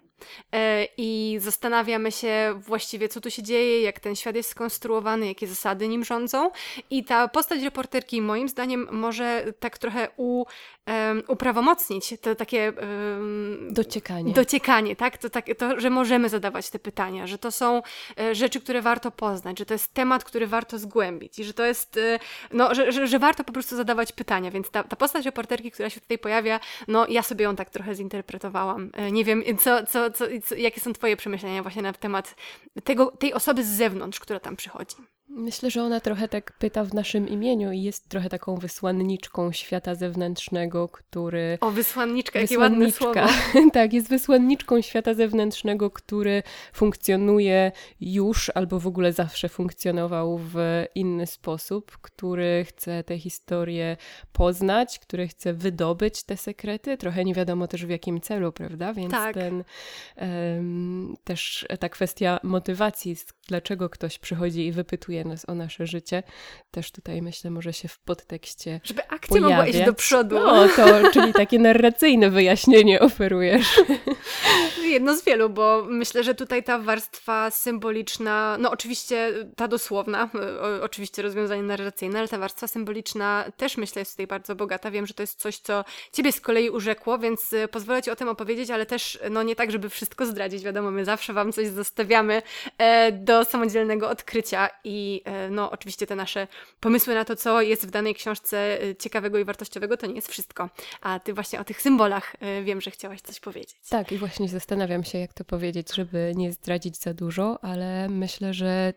i 0.97 1.37
zastanawiamy 1.41 2.13
się 2.13 2.61
właściwie, 2.67 3.09
co 3.09 3.21
tu 3.21 3.31
się 3.31 3.43
dzieje, 3.43 3.83
jak 3.83 4.01
ten 4.01 4.17
świat 4.17 4.37
jest 4.37 4.51
skonstruowany, 4.51 5.27
jakie 5.27 5.47
zasady 5.47 5.89
nim 5.89 6.05
rządzą. 6.05 6.51
I 6.91 7.05
ta 7.05 7.29
postać 7.29 7.63
reporterki, 7.63 8.23
moim 8.23 8.49
zdaniem, 8.49 8.89
może 8.91 9.45
tak 9.61 9.79
trochę 9.79 10.09
u, 10.17 10.45
um, 10.87 11.23
uprawomocnić 11.29 12.15
to 12.21 12.35
takie 12.35 12.73
um, 12.81 13.69
dociekanie. 13.71 14.33
Dociekanie, 14.33 14.97
tak? 14.97 15.19
To, 15.19 15.31
tak? 15.31 15.47
to, 15.59 15.81
że 15.81 15.91
możemy 15.91 16.29
zadawać 16.29 16.71
te 16.71 16.79
pytania, 16.79 17.27
że 17.27 17.39
to 17.39 17.51
są 17.51 17.83
e, 18.19 18.35
rzeczy, 18.35 18.61
które 18.61 18.83
warto 18.83 19.11
poznać, 19.11 19.59
że 19.59 19.67
to 19.67 19.75
jest 19.75 19.95
temat, 19.95 20.25
który 20.25 20.47
warto 20.47 20.79
zgłębić 20.79 21.39
i 21.39 21.45
że 21.45 21.55
to 21.55 21.65
jest, 21.65 21.97
e, 21.97 22.19
no, 22.53 22.75
że, 22.75 22.93
że, 22.93 23.07
że, 23.07 23.19
warto 23.19 23.45
po 23.45 23.53
prostu 23.53 23.77
zadawać 23.77 24.13
pytania. 24.13 24.51
Więc 24.51 24.71
ta, 24.71 24.85
ta 24.85 24.97
postać 24.97 25.25
reporterki, 25.25 25.71
która 25.71 25.91
się 25.91 26.01
tutaj 26.01 26.19
pojawia, 26.19 26.61
no 26.89 27.07
ja 27.09 27.23
sobie 27.23 27.45
ją 27.45 27.57
tak 27.57 27.71
trochę 27.71 27.95
zinterpretowałam. 27.95 28.91
Nie 29.13 29.25
wiem, 29.25 29.43
co, 29.59 29.87
co 29.87 30.10
co, 30.11 30.55
jakie 30.57 30.81
są 30.81 30.93
Twoje 30.93 31.17
przemyślenia 31.17 31.63
właśnie 31.63 31.83
na 31.83 31.93
temat 31.93 32.37
tego, 32.85 33.07
tej 33.07 33.35
osoby 33.35 33.65
z 33.65 33.69
zewnątrz, 33.69 34.21
która 34.21 34.41
tam 34.41 34.57
przychodzi? 34.57 34.97
Myślę, 35.33 35.71
że 35.71 35.83
ona 35.83 36.01
trochę 36.01 36.29
tak 36.29 36.53
pyta 36.53 36.85
w 36.85 36.95
naszym 36.95 37.29
imieniu 37.29 37.73
i 37.73 37.83
jest 37.83 38.09
trochę 38.09 38.29
taką 38.29 38.57
wysłanniczką 38.57 39.53
świata 39.53 39.95
zewnętrznego, 39.95 40.89
który. 40.89 41.59
O, 41.61 41.71
wysłanniczka, 41.71 42.41
jakie 42.41 42.59
ładne 42.59 42.93
słowo. 42.93 43.21
tak, 43.73 43.93
jest 43.93 44.09
wysłanniczką 44.09 44.81
świata 44.81 45.15
zewnętrznego, 45.15 45.91
który 45.91 46.43
funkcjonuje 46.73 47.73
już 48.01 48.51
albo 48.55 48.81
w 48.81 48.87
ogóle 48.87 49.13
zawsze 49.13 49.49
funkcjonował 49.49 50.39
w 50.39 50.85
inny 50.95 51.27
sposób, 51.27 51.99
który 52.03 52.65
chce 52.69 53.05
tę 53.05 53.19
historię 53.19 53.97
poznać, 54.33 54.99
który 54.99 55.29
chce 55.29 55.55
wydobyć 55.55 56.23
te 56.23 56.37
sekrety. 56.37 56.97
Trochę 56.97 57.25
nie 57.25 57.35
wiadomo 57.35 57.69
też 57.69 57.87
w 57.87 57.91
jakim 57.91 58.21
celu, 58.21 58.53
prawda? 58.53 58.93
Więc 58.93 59.11
tak. 59.11 59.35
ten 59.35 59.65
um, 60.17 61.17
też 61.25 61.67
ta 61.81 61.89
kwestia 61.89 62.41
motywacji, 62.43 63.17
dlaczego 63.51 63.89
ktoś 63.89 64.19
przychodzi 64.19 64.67
i 64.67 64.73
wypytuje 64.73 65.25
nas 65.25 65.49
o 65.49 65.55
nasze 65.55 65.87
życie, 65.87 66.23
też 66.71 66.93
tutaj 66.93 67.23
myślę 67.23 67.51
może 67.51 67.73
się 67.73 67.89
w 67.89 67.99
podtekście 67.99 68.81
Żeby 68.85 69.09
akcja 69.09 69.41
mogła 69.41 69.67
iść 69.67 69.85
do 69.85 69.95
przodu. 69.95 70.41
No, 70.41 70.69
to, 70.77 71.11
czyli 71.13 71.33
takie 71.33 71.59
narracyjne 71.59 72.31
wyjaśnienie 72.31 73.01
oferujesz. 73.01 73.81
Jedno 74.85 75.17
z 75.17 75.25
wielu, 75.25 75.51
bo 75.51 75.85
myślę, 75.89 76.25
że 76.25 76.35
tutaj 76.35 76.65
ta 76.65 76.79
warstwa 76.79 77.51
symboliczna, 77.51 78.57
no 78.61 78.71
oczywiście 78.71 79.33
ta 79.57 79.69
dosłowna, 79.69 80.31
oczywiście 80.83 81.23
rozwiązanie 81.23 81.63
narracyjne, 81.63 82.19
ale 82.19 82.29
ta 82.29 82.39
warstwa 82.39 82.67
symboliczna 82.67 83.45
też 83.57 83.77
myślę 83.77 84.01
jest 84.01 84.13
tutaj 84.13 84.27
bardzo 84.27 84.55
bogata. 84.55 84.91
Wiem, 84.91 85.07
że 85.07 85.15
to 85.15 85.23
jest 85.23 85.41
coś, 85.41 85.59
co 85.59 85.85
ciebie 86.13 86.33
z 86.33 86.41
kolei 86.41 86.71
urzekło, 86.71 87.19
więc 87.19 87.53
e, 87.53 87.69
pozwolę 87.69 88.03
ci 88.03 88.11
o 88.11 88.17
tym 88.17 88.29
opowiedzieć, 88.29 88.71
ale 88.71 88.87
też 88.87 89.19
no 89.31 89.43
nie 89.43 89.57
tak, 89.57 89.71
żeby 89.71 89.89
wszystko 89.89 90.27
zdradzić. 90.27 90.65
Wiadomo, 90.65 90.91
my 90.91 91.05
zawsze 91.05 91.33
wam 91.33 91.53
coś 91.53 91.67
zostawiamy 91.69 92.43
e, 92.79 93.13
samodzielnego 93.45 94.09
odkrycia 94.09 94.69
i 94.85 95.23
e, 95.25 95.51
no 95.51 95.71
oczywiście 95.71 96.07
te 96.07 96.17
nasze 96.17 96.49
pomysły 96.81 97.15
na 97.15 97.25
to, 97.25 97.37
co 97.37 97.63
jest 97.63 97.87
w 97.87 97.91
danej 97.91 98.15
książce 98.15 98.83
e, 98.83 98.97
ciekawego 98.97 99.39
i 99.39 99.45
wartościowego, 99.45 99.97
to 99.97 100.07
nie 100.07 100.15
jest 100.15 100.29
wszystko. 100.29 100.71
A 101.01 101.21
ty 101.21 101.35
właśnie 101.35 101.61
o 101.61 101.65
tych 101.65 101.83
symbolach 101.83 102.37
wiem, 102.65 102.81
że 102.81 102.91
chciałaś 102.91 103.21
coś 103.21 103.41
powiedzieć. 103.41 103.77
Tak, 103.89 104.13
i 104.13 104.19
właśnie 104.19 104.49
zastanawiam 104.49 105.05
się, 105.05 105.19
jak 105.19 105.33
to 105.33 105.45
powiedzieć, 105.45 105.95
żeby 105.95 106.33
nie 106.37 106.53
zdradzić 106.53 106.97
za 106.97 107.15
dużo, 107.15 107.59
ale 107.65 108.09
myślę, 108.09 108.55
że 108.55 108.93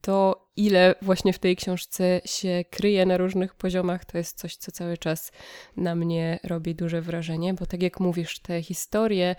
to, 0.00 0.48
ile 0.56 0.94
właśnie 1.02 1.32
w 1.32 1.38
tej 1.38 1.56
książce 1.56 2.20
się 2.24 2.64
kryje 2.70 3.06
na 3.06 3.16
różnych 3.16 3.54
poziomach, 3.54 4.04
to 4.04 4.18
jest 4.18 4.38
coś, 4.38 4.56
co 4.56 4.72
cały 4.72 4.98
czas 4.98 5.32
na 5.76 5.94
mnie 5.94 6.38
robi 6.44 6.74
duże 6.74 7.02
wrażenie, 7.02 7.54
bo 7.54 7.66
tak 7.66 7.82
jak 7.82 8.00
mówisz, 8.00 8.38
te 8.38 8.62
historie, 8.62 9.36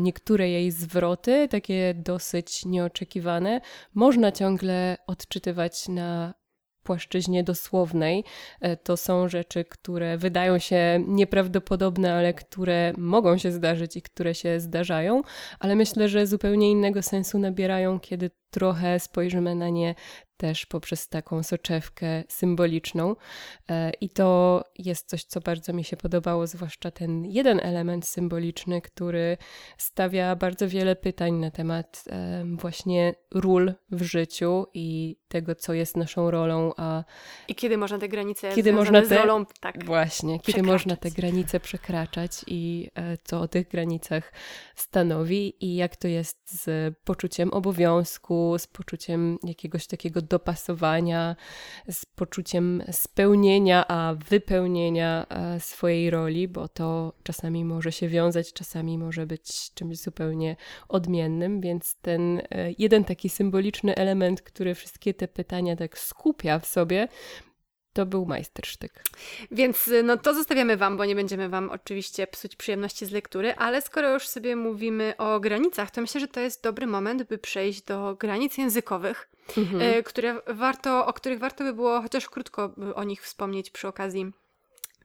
niektóre 0.00 0.50
jej 0.50 0.70
zwroty, 0.70 1.48
takie 1.48 1.94
dosyć 1.96 2.64
nieoczekiwane, 2.64 3.60
można 3.94 4.32
ciągle 4.32 4.96
odczytywać 5.06 5.88
na 5.88 6.34
płaszczyźnie 6.84 7.44
dosłownej. 7.44 8.24
E, 8.60 8.76
to 8.76 8.96
są 8.96 9.28
rzeczy, 9.28 9.64
które 9.64 10.18
wydają 10.18 10.58
się 10.58 11.04
nieprawdopodobne, 11.06 12.14
ale 12.14 12.34
które 12.34 12.92
mogą 12.98 13.38
się 13.38 13.52
zdarzyć 13.52 13.96
i 13.96 14.02
które 14.02 14.34
się 14.34 14.60
zdarzają, 14.60 15.22
ale 15.58 15.76
myślę, 15.76 16.08
że 16.08 16.26
zupełnie 16.26 16.70
innego 16.70 17.02
sensu 17.02 17.38
nabierają, 17.38 18.00
kiedy 18.00 18.30
trochę 18.50 19.00
spojrzymy 19.00 19.54
na 19.54 19.68
nie 19.68 19.94
też 20.36 20.66
poprzez 20.66 21.08
taką 21.08 21.42
soczewkę 21.42 22.24
symboliczną. 22.28 23.16
E, 23.70 23.90
I 24.00 24.10
to 24.10 24.64
jest 24.78 25.08
coś, 25.08 25.24
co 25.24 25.40
bardzo 25.40 25.72
mi 25.72 25.84
się 25.84 25.96
podobało, 25.96 26.46
zwłaszcza 26.46 26.90
ten 26.90 27.24
jeden 27.24 27.60
element 27.62 28.06
symboliczny, 28.06 28.80
który 28.80 29.36
stawia 29.78 30.36
bardzo 30.36 30.68
wiele 30.68 30.96
pytań 30.96 31.34
na 31.34 31.50
temat 31.50 32.04
właśnie 32.56 33.14
ról 33.34 33.74
w 33.90 34.02
życiu 34.02 34.66
i 34.74 35.16
tego, 35.28 35.54
co 35.54 35.74
jest 35.74 35.96
naszą 35.96 36.30
rolą, 36.30 36.72
a. 36.76 37.04
I 37.48 37.54
kiedy 37.54 37.76
można 37.76 37.98
te 37.98 38.08
granice 38.08 38.52
kiedy 38.52 38.72
można 38.72 39.00
te, 39.00 39.06
z 39.06 39.12
rolą, 39.12 39.46
tak. 39.60 39.84
Właśnie, 39.84 40.40
kiedy 40.40 40.62
można 40.62 40.96
te 40.96 41.10
granice 41.10 41.60
przekraczać 41.60 42.30
i 42.46 42.90
e, 42.94 43.18
co 43.24 43.40
o 43.40 43.48
tych 43.48 43.68
granicach 43.68 44.32
stanowi, 44.74 45.64
i 45.64 45.76
jak 45.76 45.96
to 45.96 46.08
jest 46.08 46.62
z 46.64 46.94
poczuciem 47.04 47.52
obowiązku, 47.52 48.58
z 48.58 48.66
poczuciem 48.66 49.38
jakiegoś 49.42 49.86
takiego 49.86 50.22
dopasowania, 50.24 51.36
z 51.90 52.06
poczuciem 52.06 52.82
spełnienia, 52.90 53.88
a 53.88 54.14
wypełnienia 54.28 55.26
e, 55.28 55.60
swojej 55.60 56.10
roli, 56.10 56.48
bo 56.48 56.68
to 56.68 57.12
czasami 57.22 57.64
może 57.64 57.92
się 57.92 58.08
wiązać, 58.08 58.52
czasami 58.52 58.98
może 58.98 59.26
być 59.26 59.74
czymś 59.74 59.98
zupełnie 59.98 60.56
odmiennym, 60.88 61.60
więc 61.60 61.96
ten 62.02 62.38
e, 62.38 62.72
jeden 62.78 63.04
taki 63.04 63.28
symboliczny 63.28 63.94
element, 63.94 64.42
który 64.42 64.74
wszystkie 64.74 65.14
te 65.14 65.28
pytania 65.28 65.76
tak 65.76 65.98
skupia 65.98 66.58
w 66.58 66.66
sobie, 66.66 67.08
to 67.94 68.06
był 68.06 68.26
majstersztyk. 68.26 69.04
Więc 69.50 69.88
y, 69.88 70.02
no 70.02 70.16
to 70.16 70.34
zostawiamy 70.34 70.76
Wam, 70.76 70.96
bo 70.96 71.04
nie 71.04 71.14
będziemy 71.14 71.48
Wam 71.48 71.70
oczywiście 71.70 72.26
psuć 72.26 72.56
przyjemności 72.56 73.06
z 73.06 73.10
lektury, 73.10 73.54
ale 73.54 73.82
skoro 73.82 74.12
już 74.12 74.28
sobie 74.28 74.56
mówimy 74.56 75.14
o 75.18 75.40
granicach, 75.40 75.90
to 75.90 76.00
myślę, 76.00 76.20
że 76.20 76.28
to 76.28 76.40
jest 76.40 76.62
dobry 76.62 76.86
moment, 76.86 77.22
by 77.22 77.38
przejść 77.38 77.82
do 77.82 78.14
granic 78.14 78.58
językowych, 78.58 79.28
mhm. 79.58 79.82
Y, 79.82 80.02
które 80.02 80.40
warto, 80.46 81.06
o 81.06 81.12
których 81.12 81.38
warto 81.38 81.64
by 81.64 81.72
było 81.72 82.02
chociaż 82.02 82.28
krótko 82.28 82.74
o 82.94 83.04
nich 83.04 83.22
wspomnieć 83.22 83.70
przy 83.70 83.88
okazji 83.88 84.32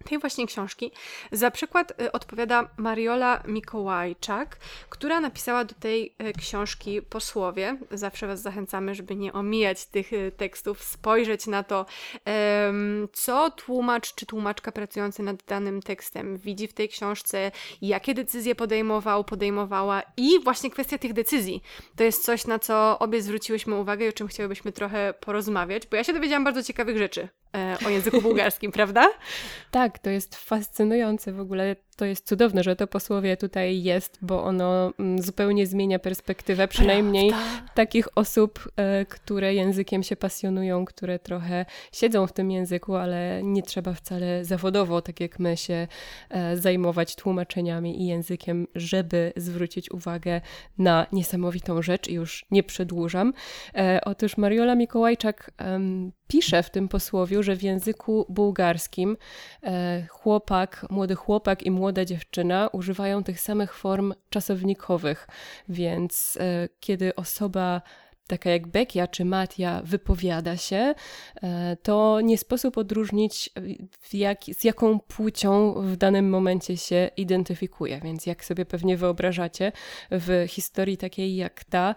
tej 0.05 0.19
właśnie 0.19 0.47
książki. 0.47 0.91
Za 1.31 1.51
przykład 1.51 2.01
y, 2.01 2.11
odpowiada 2.11 2.69
Mariola 2.77 3.43
Mikołajczak, 3.47 4.57
która 4.89 5.19
napisała 5.19 5.65
do 5.65 5.75
tej 5.75 6.15
y, 6.21 6.33
książki 6.33 7.01
posłowie. 7.01 7.77
Zawsze 7.91 8.27
Was 8.27 8.41
zachęcamy, 8.41 8.95
żeby 8.95 9.15
nie 9.15 9.33
omijać 9.33 9.85
tych 9.85 10.13
y, 10.13 10.31
tekstów, 10.37 10.83
spojrzeć 10.83 11.47
na 11.47 11.63
to, 11.63 11.85
co 13.13 13.51
tłumacz 13.51 14.15
czy 14.15 14.25
tłumaczka 14.25 14.71
pracujący 14.71 15.23
nad 15.23 15.43
danym 15.43 15.81
tekstem 15.81 16.37
widzi 16.37 16.67
w 16.67 16.73
tej 16.73 16.89
książce, 16.89 17.51
jakie 17.81 18.13
decyzje 18.13 18.55
podejmował, 18.55 19.23
podejmowała 19.23 20.01
i 20.17 20.39
właśnie 20.43 20.71
kwestia 20.71 20.97
tych 20.97 21.13
decyzji. 21.13 21.63
To 21.95 22.03
jest 22.03 22.25
coś, 22.25 22.47
na 22.47 22.59
co 22.59 22.99
obie 22.99 23.21
zwróciłyśmy 23.21 23.75
uwagę 23.75 24.05
i 24.05 24.09
o 24.09 24.13
czym 24.13 24.27
chciałybyśmy 24.27 24.71
trochę 24.71 25.13
porozmawiać, 25.19 25.87
bo 25.87 25.97
ja 25.97 26.03
się 26.03 26.13
dowiedziałam 26.13 26.43
bardzo 26.43 26.63
ciekawych 26.63 26.97
rzeczy 26.97 27.29
o 27.85 27.89
języku 27.89 28.21
bułgarskim, 28.21 28.71
prawda? 28.79 29.09
Tak, 29.71 29.99
to 29.99 30.09
jest 30.09 30.35
fascynujące 30.35 31.33
w 31.33 31.39
ogóle 31.39 31.75
to 31.99 32.05
jest 32.05 32.27
cudowne, 32.27 32.63
że 32.63 32.75
to 32.75 32.87
posłowie 32.87 33.37
tutaj 33.37 33.83
jest, 33.83 34.17
bo 34.21 34.43
ono 34.43 34.93
mm, 34.99 35.21
zupełnie 35.21 35.67
zmienia 35.67 35.99
perspektywę, 35.99 36.67
przynajmniej 36.67 37.29
Prawda? 37.29 37.73
takich 37.73 38.17
osób, 38.17 38.69
e, 38.75 39.05
które 39.05 39.53
językiem 39.53 40.03
się 40.03 40.15
pasjonują, 40.15 40.85
które 40.85 41.19
trochę 41.19 41.65
siedzą 41.91 42.27
w 42.27 42.33
tym 42.33 42.51
języku, 42.51 42.95
ale 42.95 43.43
nie 43.43 43.63
trzeba 43.63 43.93
wcale 43.93 44.45
zawodowo, 44.45 45.01
tak 45.01 45.19
jak 45.19 45.39
my, 45.39 45.57
się 45.57 45.87
e, 46.29 46.57
zajmować 46.57 47.15
tłumaczeniami 47.15 48.01
i 48.01 48.07
językiem, 48.07 48.67
żeby 48.75 49.33
zwrócić 49.35 49.91
uwagę 49.91 50.41
na 50.77 51.07
niesamowitą 51.11 51.81
rzecz 51.81 52.07
i 52.07 52.13
już 52.13 52.45
nie 52.51 52.63
przedłużam. 52.63 53.33
E, 53.75 54.01
otóż 54.05 54.37
Mariola 54.37 54.75
Mikołajczak 54.75 55.51
pisze 56.27 56.63
w 56.63 56.69
tym 56.69 56.87
posłowiu, 56.87 57.43
że 57.43 57.55
w 57.55 57.63
języku 57.63 58.25
bułgarskim 58.29 59.17
chłopak, 60.09 60.85
młody 60.89 61.15
chłopak 61.15 61.63
i 61.63 61.71
młody 61.71 61.88
młoda 61.89 62.05
dziewczyna 62.05 62.67
używają 62.67 63.23
tych 63.23 63.39
samych 63.39 63.73
form 63.75 64.13
czasownikowych, 64.29 65.27
więc 65.69 66.37
e, 66.41 66.69
kiedy 66.79 67.15
osoba 67.15 67.81
taka 68.27 68.49
jak 68.49 68.67
Bekia 68.67 69.07
czy 69.07 69.25
Matia 69.25 69.81
wypowiada 69.83 70.57
się, 70.57 70.93
e, 71.43 71.77
to 71.83 72.21
nie 72.21 72.37
sposób 72.37 72.77
odróżnić, 72.77 73.49
jak, 74.13 74.37
z 74.43 74.63
jaką 74.63 74.99
płcią 74.99 75.73
w 75.73 75.95
danym 75.95 76.29
momencie 76.29 76.77
się 76.77 77.09
identyfikuje. 77.17 78.01
Więc 78.03 78.25
jak 78.25 78.45
sobie 78.45 78.65
pewnie 78.65 78.97
wyobrażacie, 78.97 79.71
w 80.11 80.45
historii 80.47 80.97
takiej 80.97 81.35
jak 81.35 81.63
ta, 81.63 81.95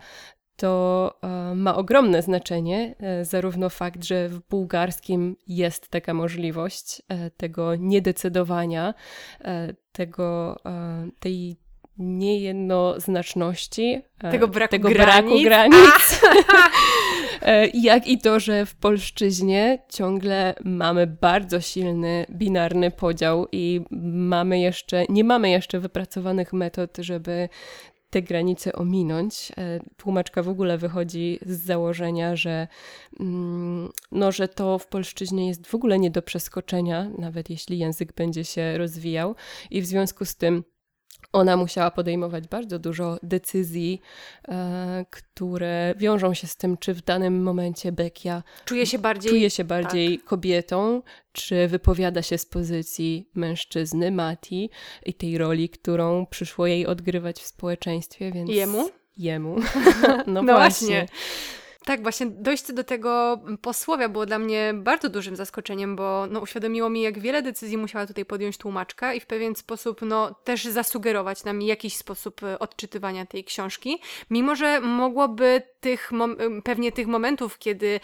to 0.56 1.14
e, 1.22 1.54
ma 1.54 1.76
ogromne 1.76 2.22
znaczenie, 2.22 2.94
e, 3.00 3.24
zarówno 3.24 3.70
fakt, 3.70 4.04
że 4.04 4.28
w 4.28 4.38
bułgarskim 4.38 5.36
jest 5.46 5.88
taka 5.88 6.14
możliwość 6.14 7.02
e, 7.08 7.30
tego 7.30 7.76
niedecydowania, 7.76 8.94
tego, 9.92 10.56
tej 11.20 11.56
niejednoznaczności, 11.98 14.02
tego 14.18 14.48
braku 14.48 14.70
tego 14.70 14.88
granic, 14.88 15.42
braku 15.42 15.42
granic 15.42 16.20
jak 17.74 18.06
i 18.06 18.18
to, 18.18 18.40
że 18.40 18.66
w 18.66 18.74
polszczyźnie 18.74 19.78
ciągle 19.88 20.54
mamy 20.64 21.06
bardzo 21.06 21.60
silny 21.60 22.26
binarny 22.30 22.90
podział 22.90 23.46
i 23.52 23.80
mamy 23.90 24.60
jeszcze, 24.60 25.04
nie 25.08 25.24
mamy 25.24 25.50
jeszcze 25.50 25.80
wypracowanych 25.80 26.52
metod, 26.52 26.96
żeby 26.98 27.48
te 28.12 28.22
granice 28.22 28.72
ominąć. 28.72 29.52
E, 29.56 29.80
tłumaczka 29.96 30.42
w 30.42 30.48
ogóle 30.48 30.78
wychodzi 30.78 31.38
z 31.46 31.64
założenia, 31.64 32.36
że, 32.36 32.68
mm, 33.20 33.88
no, 34.12 34.32
że 34.32 34.48
to 34.48 34.78
w 34.78 34.86
polszczyźnie 34.86 35.48
jest 35.48 35.66
w 35.66 35.74
ogóle 35.74 35.98
nie 35.98 36.10
do 36.10 36.22
przeskoczenia, 36.22 37.10
nawet 37.18 37.50
jeśli 37.50 37.78
język 37.78 38.12
będzie 38.12 38.44
się 38.44 38.78
rozwijał, 38.78 39.34
i 39.70 39.82
w 39.82 39.86
związku 39.86 40.24
z 40.24 40.36
tym 40.36 40.64
ona 41.32 41.56
musiała 41.56 41.90
podejmować 41.90 42.48
bardzo 42.48 42.78
dużo 42.78 43.18
decyzji, 43.22 44.00
e, 44.48 45.04
które 45.10 45.94
wiążą 45.96 46.34
się 46.34 46.46
z 46.46 46.56
tym, 46.56 46.76
czy 46.76 46.94
w 46.94 47.02
danym 47.02 47.42
momencie 47.42 47.92
Bekia 47.92 48.42
czuje 48.64 48.86
się 48.86 48.98
bardziej, 48.98 49.30
czuje 49.30 49.50
się 49.50 49.64
bardziej 49.64 50.18
tak. 50.18 50.26
kobietą, 50.26 51.02
czy 51.32 51.68
wypowiada 51.68 52.22
się 52.22 52.38
z 52.38 52.46
pozycji 52.46 53.28
mężczyzny, 53.34 54.10
Mati, 54.10 54.70
i 55.06 55.14
tej 55.14 55.38
roli, 55.38 55.68
którą 55.68 56.26
przyszło 56.26 56.66
jej 56.66 56.86
odgrywać 56.86 57.40
w 57.40 57.46
społeczeństwie. 57.46 58.32
Więc 58.32 58.50
jemu? 58.50 58.90
Jemu. 59.16 59.56
no, 60.26 60.42
no 60.42 60.42
właśnie. 60.42 60.88
właśnie. 60.88 61.06
Tak, 61.84 62.02
właśnie 62.02 62.26
dojście 62.26 62.72
do 62.72 62.84
tego 62.84 63.40
posłowia 63.62 64.08
było 64.08 64.26
dla 64.26 64.38
mnie 64.38 64.74
bardzo 64.74 65.08
dużym 65.08 65.36
zaskoczeniem, 65.36 65.96
bo 65.96 66.26
no, 66.30 66.40
uświadomiło 66.40 66.90
mi, 66.90 67.02
jak 67.02 67.18
wiele 67.18 67.42
decyzji 67.42 67.78
musiała 67.78 68.06
tutaj 68.06 68.24
podjąć 68.24 68.58
tłumaczka 68.58 69.14
i 69.14 69.20
w 69.20 69.26
pewien 69.26 69.54
sposób 69.54 70.02
no, 70.02 70.34
też 70.34 70.64
zasugerować 70.64 71.44
nam 71.44 71.62
jakiś 71.62 71.96
sposób 71.96 72.42
e, 72.42 72.58
odczytywania 72.58 73.26
tej 73.26 73.44
książki, 73.44 74.00
mimo 74.30 74.56
że 74.56 74.80
mogłoby 74.80 75.62
tych, 75.80 76.10
pewnie 76.64 76.92
tych 76.92 77.06
momentów, 77.06 77.58
kiedy 77.58 78.00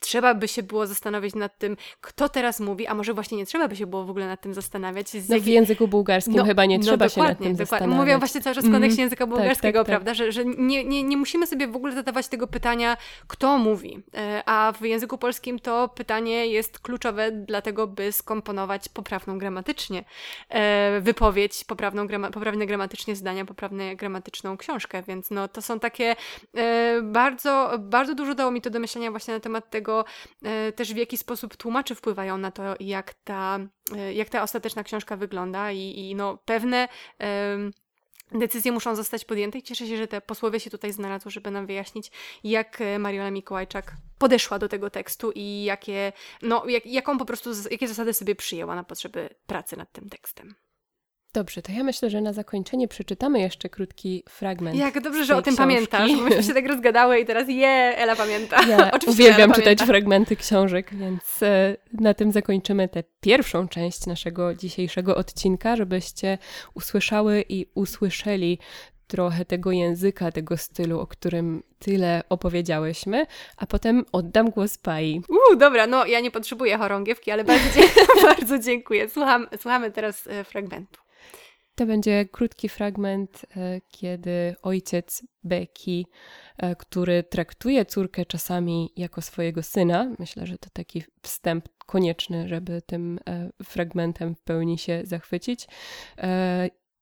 trzeba 0.00 0.34
by 0.34 0.48
się 0.48 0.62
było 0.62 0.86
zastanowić 0.86 1.34
nad 1.34 1.58
tym, 1.58 1.76
kto 2.00 2.28
teraz 2.28 2.60
mówi, 2.60 2.86
a 2.86 2.94
może 2.94 3.14
właśnie 3.14 3.38
nie 3.38 3.46
trzeba 3.46 3.68
by 3.68 3.76
się 3.76 3.86
było 3.86 4.04
w 4.04 4.10
ogóle 4.10 4.26
nad 4.26 4.40
tym 4.40 4.54
zastanawiać. 4.54 5.06
no 5.28 5.40
w 5.40 5.46
języku 5.46 5.88
bułgarskim 5.88 6.34
no, 6.36 6.44
chyba 6.44 6.64
nie 6.66 6.78
no 6.78 6.84
trzeba 6.84 7.08
się 7.08 7.20
nad 7.20 7.28
tym 7.28 7.36
dokładnie. 7.36 7.56
zastanawiać. 7.56 7.98
Mówią 7.98 8.18
właśnie 8.18 8.40
cały 8.40 8.56
czas 8.56 8.64
w 8.64 8.72
kontekście 8.72 9.02
mm, 9.02 9.06
języka 9.06 9.26
bułgarskiego, 9.26 9.78
tak, 9.78 9.86
tak, 9.86 9.90
prawda, 9.90 10.10
tak. 10.10 10.16
że, 10.16 10.32
że 10.32 10.44
nie, 10.44 10.84
nie, 10.84 11.02
nie 11.02 11.16
musimy 11.16 11.46
sobie 11.46 11.68
w 11.68 11.76
ogóle 11.76 11.94
zadawać 11.94 12.28
tego 12.28 12.46
pytania, 12.46 12.96
kto 13.26 13.58
mówi, 13.58 14.02
e, 14.14 14.42
a 14.46 14.72
w 14.72 14.82
języku 14.82 15.18
polskim 15.18 15.58
to 15.58 15.88
pytanie 15.88 16.46
jest 16.46 16.78
kluczowe 16.78 17.32
dlatego, 17.32 17.86
by 17.86 18.12
skomponować 18.12 18.88
poprawną 18.88 19.38
gramatycznie 19.38 20.04
e, 20.48 21.00
wypowiedź, 21.00 21.64
poprawną 21.64 22.06
grama 22.06 22.30
poprawne 22.30 22.66
gramatycznie 22.66 23.16
zdania, 23.16 23.44
poprawną 23.44 23.96
gramatyczną 23.96 24.56
książkę, 24.56 25.02
więc 25.08 25.30
no 25.30 25.48
to 25.48 25.62
są 25.62 25.80
takie 25.80 26.16
e, 26.56 27.02
bardzo, 27.02 27.72
bardzo 27.78 28.14
dużo 28.14 28.34
dało 28.34 28.50
mi 28.50 28.60
to 28.60 28.70
do 28.70 28.80
myślenia 28.80 29.10
właśnie 29.10 29.34
na 29.34 29.40
temat 29.40 29.70
tego, 29.70 29.79
tego 29.80 30.04
e, 30.42 30.72
też 30.72 30.94
w 30.94 30.96
jaki 30.96 31.16
sposób 31.16 31.56
tłumacze 31.56 31.94
wpływają 31.94 32.38
na 32.38 32.50
to, 32.50 32.62
jak 32.80 33.14
ta, 33.14 33.58
e, 33.96 34.14
jak 34.14 34.28
ta 34.28 34.42
ostateczna 34.42 34.84
książka 34.84 35.16
wygląda 35.16 35.72
i, 35.72 35.80
i 35.80 36.14
no, 36.14 36.38
pewne 36.44 36.88
decyzje 38.32 38.72
muszą 38.72 38.96
zostać 38.96 39.24
podjęte 39.24 39.58
i 39.58 39.62
cieszę 39.62 39.86
się, 39.86 39.96
że 39.96 40.06
te 40.06 40.20
posłowie 40.20 40.60
się 40.60 40.70
tutaj 40.70 40.92
znalazły, 40.92 41.30
żeby 41.30 41.50
nam 41.50 41.66
wyjaśnić, 41.66 42.10
jak 42.44 42.80
e, 42.80 42.98
Mariola 42.98 43.30
Mikołajczak 43.30 43.92
podeszła 44.18 44.58
do 44.58 44.68
tego 44.68 44.90
tekstu 44.90 45.32
i 45.34 45.64
jakie, 45.64 46.12
no, 46.42 46.66
jak, 46.68 46.86
jaką 46.86 47.18
po 47.18 47.24
prostu, 47.24 47.50
jakie 47.70 47.88
zasady 47.88 48.14
sobie 48.14 48.34
przyjęła 48.34 48.74
na 48.74 48.84
potrzeby 48.84 49.28
pracy 49.46 49.76
nad 49.76 49.92
tym 49.92 50.08
tekstem. 50.08 50.54
Dobrze, 51.32 51.62
to 51.62 51.72
ja 51.72 51.84
myślę, 51.84 52.10
że 52.10 52.20
na 52.20 52.32
zakończenie 52.32 52.88
przeczytamy 52.88 53.40
jeszcze 53.40 53.68
krótki 53.68 54.24
fragment. 54.28 54.76
Jak 54.76 55.00
dobrze, 55.00 55.24
że 55.24 55.36
o 55.36 55.42
tym 55.42 55.54
książki. 55.54 55.58
pamiętasz. 55.58 56.10
Myśmy 56.10 56.42
się 56.42 56.54
tak 56.54 56.66
rozgadały 56.66 57.18
i 57.20 57.26
teraz 57.26 57.48
je, 57.48 57.68
Ela 57.96 58.16
pamięta. 58.16 58.62
Ja 58.66 58.90
uwielbiam 59.06 59.40
Ela 59.50 59.54
czytać 59.54 59.64
pamięta. 59.64 59.86
fragmenty 59.86 60.36
książek, 60.36 60.94
więc 60.94 61.42
e, 61.42 61.76
na 61.92 62.14
tym 62.14 62.32
zakończymy 62.32 62.88
tę 62.88 63.02
pierwszą 63.20 63.68
część 63.68 64.06
naszego 64.06 64.54
dzisiejszego 64.54 65.16
odcinka, 65.16 65.76
żebyście 65.76 66.38
usłyszały 66.74 67.44
i 67.48 67.66
usłyszeli 67.74 68.58
trochę 69.06 69.44
tego 69.44 69.72
języka, 69.72 70.32
tego 70.32 70.56
stylu, 70.56 71.00
o 71.00 71.06
którym 71.06 71.62
tyle 71.78 72.22
opowiedziałyśmy, 72.28 73.26
a 73.56 73.66
potem 73.66 74.04
oddam 74.12 74.50
głos 74.50 74.78
Pai. 74.78 75.22
Uuu, 75.28 75.56
dobra, 75.58 75.86
no 75.86 76.06
ja 76.06 76.20
nie 76.20 76.30
potrzebuję 76.30 76.78
chorągiewki, 76.78 77.30
ale 77.30 77.44
bardzo, 77.44 77.80
bardzo 78.28 78.58
dziękuję. 78.58 79.08
Słucham, 79.08 79.46
słuchamy 79.60 79.90
teraz 79.90 80.26
e, 80.26 80.44
fragmentu. 80.44 81.00
To 81.80 81.86
będzie 81.86 82.24
krótki 82.24 82.68
fragment, 82.68 83.46
e, 83.56 83.80
kiedy 83.88 84.54
ojciec 84.62 85.22
Becky, 85.44 86.04
e, 86.58 86.76
który 86.76 87.22
traktuje 87.22 87.84
córkę 87.84 88.26
czasami 88.26 88.92
jako 88.96 89.22
swojego 89.22 89.62
syna, 89.62 90.14
myślę, 90.18 90.46
że 90.46 90.58
to 90.58 90.70
taki 90.72 91.02
wstęp 91.22 91.68
konieczny, 91.86 92.48
żeby 92.48 92.82
tym 92.82 93.18
e, 93.28 93.50
fragmentem 93.64 94.34
w 94.34 94.40
pełni 94.40 94.78
się 94.78 95.02
zachwycić, 95.04 95.68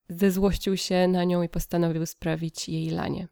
zezłościł 0.08 0.76
się 0.76 1.08
na 1.08 1.24
nią 1.24 1.42
i 1.42 1.48
postanowił 1.48 2.06
sprawić 2.06 2.68
jej 2.68 2.90
lanie. 2.90 3.28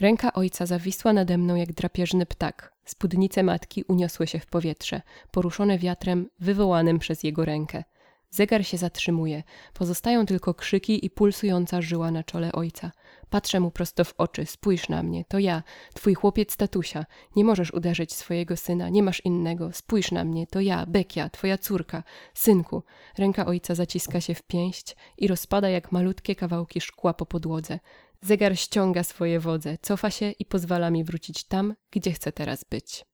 Ręka 0.00 0.32
ojca 0.32 0.66
zawisła 0.66 1.12
nade 1.12 1.38
mną 1.38 1.54
jak 1.54 1.72
drapieżny 1.72 2.26
ptak. 2.26 2.72
Spódnice 2.84 3.42
matki 3.42 3.84
uniosły 3.88 4.26
się 4.26 4.38
w 4.38 4.46
powietrze, 4.46 5.02
poruszone 5.30 5.78
wiatrem 5.78 6.28
wywołanym 6.38 6.98
przez 6.98 7.22
jego 7.22 7.44
rękę. 7.44 7.84
Zegar 8.30 8.66
się 8.66 8.78
zatrzymuje, 8.78 9.42
pozostają 9.74 10.26
tylko 10.26 10.54
krzyki 10.54 11.06
i 11.06 11.10
pulsująca 11.10 11.82
żyła 11.82 12.10
na 12.10 12.24
czole 12.24 12.52
ojca. 12.52 12.92
Patrzę 13.30 13.60
mu 13.60 13.70
prosto 13.70 14.04
w 14.04 14.14
oczy, 14.18 14.46
spójrz 14.46 14.88
na 14.88 15.02
mnie, 15.02 15.24
to 15.28 15.38
ja, 15.38 15.62
twój 15.94 16.14
chłopiec 16.14 16.56
tatusia. 16.56 17.06
Nie 17.36 17.44
możesz 17.44 17.74
uderzyć 17.74 18.14
swojego 18.14 18.56
syna, 18.56 18.88
nie 18.88 19.02
masz 19.02 19.24
innego, 19.24 19.72
spójrz 19.72 20.10
na 20.10 20.24
mnie, 20.24 20.46
to 20.46 20.60
ja, 20.60 20.86
Bekia, 20.86 21.30
twoja 21.30 21.58
córka. 21.58 22.02
Synku, 22.34 22.82
ręka 23.18 23.46
ojca 23.46 23.74
zaciska 23.74 24.20
się 24.20 24.34
w 24.34 24.42
pięść 24.42 24.96
i 25.18 25.28
rozpada 25.28 25.68
jak 25.68 25.92
malutkie 25.92 26.34
kawałki 26.34 26.80
szkła 26.80 27.14
po 27.14 27.26
podłodze. 27.26 27.78
Zegar 28.20 28.58
ściąga 28.58 29.04
swoje 29.04 29.40
wodze, 29.40 29.78
cofa 29.82 30.10
się 30.10 30.30
i 30.30 30.44
pozwala 30.44 30.90
mi 30.90 31.04
wrócić 31.04 31.44
tam, 31.44 31.74
gdzie 31.90 32.12
chcę 32.12 32.32
teraz 32.32 32.64
być. 32.64 33.04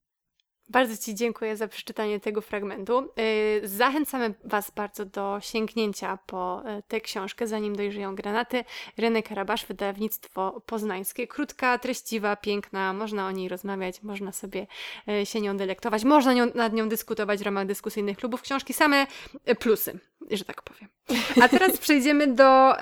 Bardzo 0.68 0.96
Ci 0.96 1.14
dziękuję 1.14 1.56
za 1.56 1.68
przeczytanie 1.68 2.20
tego 2.20 2.40
fragmentu. 2.40 3.08
Y, 3.64 3.68
zachęcamy 3.68 4.34
Was 4.44 4.70
bardzo 4.70 5.04
do 5.04 5.38
sięgnięcia 5.40 6.18
po 6.26 6.62
y, 6.78 6.82
tę 6.88 7.00
książkę, 7.00 7.46
zanim 7.46 7.76
dojrzeją 7.76 8.14
granaty. 8.14 8.64
René 8.98 9.22
Karabasz, 9.22 9.66
wydawnictwo 9.66 10.62
poznańskie. 10.66 11.26
Krótka, 11.26 11.78
treściwa, 11.78 12.36
piękna, 12.36 12.92
można 12.92 13.26
o 13.26 13.30
niej 13.30 13.48
rozmawiać, 13.48 14.02
można 14.02 14.32
sobie 14.32 14.66
y, 15.08 15.26
się 15.26 15.40
nią 15.40 15.56
delektować, 15.56 16.04
można 16.04 16.32
nią, 16.32 16.46
nad 16.54 16.72
nią 16.72 16.88
dyskutować 16.88 17.40
w 17.40 17.42
ramach 17.42 17.66
dyskusyjnych 17.66 18.16
klubów 18.18 18.42
książki. 18.42 18.72
Same 18.72 19.06
plusy, 19.58 19.98
że 20.30 20.44
tak 20.44 20.62
powiem. 20.62 20.88
A 21.42 21.48
teraz 21.48 21.78
przejdziemy 21.78 22.26
do, 22.26 22.72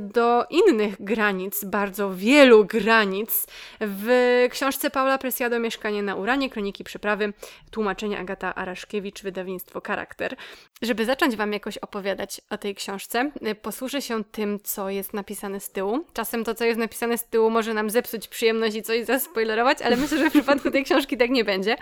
do 0.00 0.46
innych 0.50 1.04
granic, 1.04 1.64
bardzo 1.64 2.14
wielu 2.14 2.64
granic. 2.64 3.46
W 3.80 4.46
książce 4.50 4.90
Paula 4.90 5.18
Presiado 5.18 5.58
Mieszkanie 5.58 6.02
na 6.02 6.14
Uranie, 6.14 6.50
Kroniki 6.50 6.84
Przeprawy 6.84 7.08
sprawy, 7.08 7.32
tłumaczenie 7.70 8.18
Agata 8.18 8.54
Araszkiewicz, 8.54 9.22
wydawnictwo 9.22 9.80
Charakter. 9.86 10.36
Żeby 10.82 11.04
zacząć 11.04 11.36
Wam 11.36 11.52
jakoś 11.52 11.78
opowiadać 11.78 12.40
o 12.50 12.58
tej 12.58 12.74
książce, 12.74 13.30
y, 13.46 13.54
posłużę 13.54 14.02
się 14.02 14.24
tym, 14.24 14.60
co 14.64 14.90
jest 14.90 15.14
napisane 15.14 15.60
z 15.60 15.70
tyłu. 15.70 16.04
Czasem 16.12 16.44
to, 16.44 16.54
co 16.54 16.64
jest 16.64 16.78
napisane 16.78 17.18
z 17.18 17.24
tyłu, 17.24 17.50
może 17.50 17.74
nam 17.74 17.90
zepsuć 17.90 18.28
przyjemność 18.28 18.76
i 18.76 18.82
coś 18.82 19.04
zaspoilerować, 19.04 19.82
ale 19.82 19.96
myślę, 19.96 20.18
że 20.18 20.30
w 20.30 20.32
przypadku 20.32 20.70
tej 20.70 20.84
książki 20.84 21.16
tak 21.16 21.30
nie 21.30 21.44
będzie. 21.44 21.76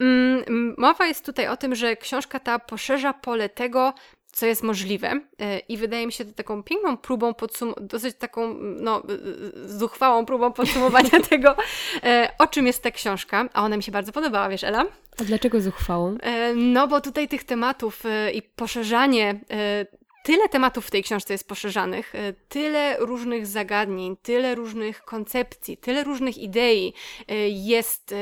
Mm, 0.00 0.74
mowa 0.78 1.06
jest 1.06 1.24
tutaj 1.26 1.48
o 1.48 1.56
tym, 1.56 1.74
że 1.74 1.96
książka 1.96 2.40
ta 2.40 2.58
poszerza 2.58 3.12
pole 3.12 3.48
tego, 3.48 3.94
co 4.32 4.46
jest 4.46 4.62
możliwe. 4.62 5.20
E, 5.38 5.58
I 5.58 5.76
wydaje 5.76 6.06
mi 6.06 6.12
się 6.12 6.24
to 6.24 6.32
taką 6.32 6.62
piękną 6.62 6.96
próbą, 6.96 7.34
dosyć 7.80 8.16
taką 8.16 8.54
no, 8.58 9.02
zuchwałą 9.66 10.26
próbą 10.26 10.52
podsumowania 10.52 11.20
tego, 11.30 11.56
o 12.38 12.46
czym 12.46 12.66
jest 12.66 12.82
ta 12.82 12.90
książka. 12.90 13.48
A 13.52 13.62
ona 13.62 13.76
mi 13.76 13.82
się 13.82 13.92
bardzo 13.92 14.12
podobała, 14.12 14.48
wiesz, 14.48 14.64
Ela? 14.64 14.84
A 15.20 15.24
dlaczego 15.24 15.60
zuchwałą? 15.60 16.16
No, 16.56 16.88
bo 16.88 17.00
tutaj 17.00 17.28
tych 17.28 17.44
tematów 17.44 18.02
i 18.34 18.42
poszerzanie 18.42 19.40
tyle 20.22 20.48
tematów 20.48 20.86
w 20.86 20.90
tej 20.90 21.02
książce 21.02 21.34
jest 21.34 21.48
poszerzanych, 21.48 22.12
tyle 22.48 22.96
różnych 22.98 23.46
zagadnień, 23.46 24.16
tyle 24.22 24.54
różnych 24.54 25.02
koncepcji, 25.02 25.76
tyle 25.76 26.04
różnych 26.04 26.38
idei 26.38 26.94
jest 27.48 28.14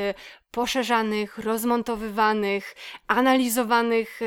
poszerzanych, 0.50 1.38
rozmontowywanych, 1.38 2.74
analizowanych, 3.06 4.20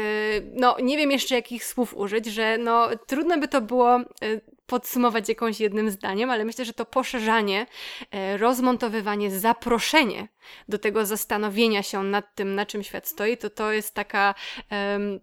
no 0.53 0.75
nie 0.81 0.97
wiem 0.97 1.11
jeszcze 1.11 1.35
jakich 1.35 1.65
słów 1.65 1.93
użyć, 1.97 2.25
że 2.25 2.57
no 2.57 2.87
trudno 3.07 3.37
by 3.37 3.47
to 3.47 3.61
było 3.61 3.99
podsumować 4.73 5.29
jakąś 5.29 5.59
jednym 5.59 5.91
zdaniem, 5.91 6.29
ale 6.29 6.45
myślę, 6.45 6.65
że 6.65 6.73
to 6.73 6.85
poszerzanie, 6.85 7.65
e, 8.11 8.37
rozmontowywanie, 8.37 9.31
zaproszenie 9.31 10.27
do 10.69 10.79
tego 10.79 11.05
zastanowienia 11.05 11.83
się 11.83 12.03
nad 12.03 12.35
tym, 12.35 12.55
na 12.55 12.65
czym 12.65 12.83
świat 12.83 13.07
stoi, 13.07 13.37
to 13.37 13.49
to 13.49 13.71
jest 13.71 13.93
taka, 13.93 14.35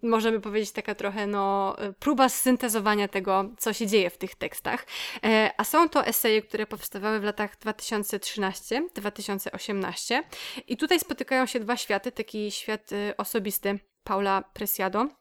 możemy 0.02 0.40
powiedzieć, 0.40 0.72
taka 0.72 0.94
trochę 0.94 1.26
no, 1.26 1.76
próba 1.98 2.28
syntezowania 2.28 3.08
tego, 3.08 3.50
co 3.58 3.72
się 3.72 3.86
dzieje 3.86 4.10
w 4.10 4.18
tych 4.18 4.34
tekstach. 4.34 4.86
E, 5.24 5.50
a 5.56 5.64
są 5.64 5.88
to 5.88 6.06
eseje, 6.06 6.42
które 6.42 6.66
powstawały 6.66 7.20
w 7.20 7.24
latach 7.24 7.58
2013-2018 7.58 10.22
i 10.66 10.76
tutaj 10.76 11.00
spotykają 11.00 11.46
się 11.46 11.60
dwa 11.60 11.76
światy, 11.76 12.12
taki 12.12 12.50
świat 12.50 12.92
e, 12.92 13.16
osobisty 13.16 13.78
Paula 14.04 14.42
Presiado, 14.42 15.19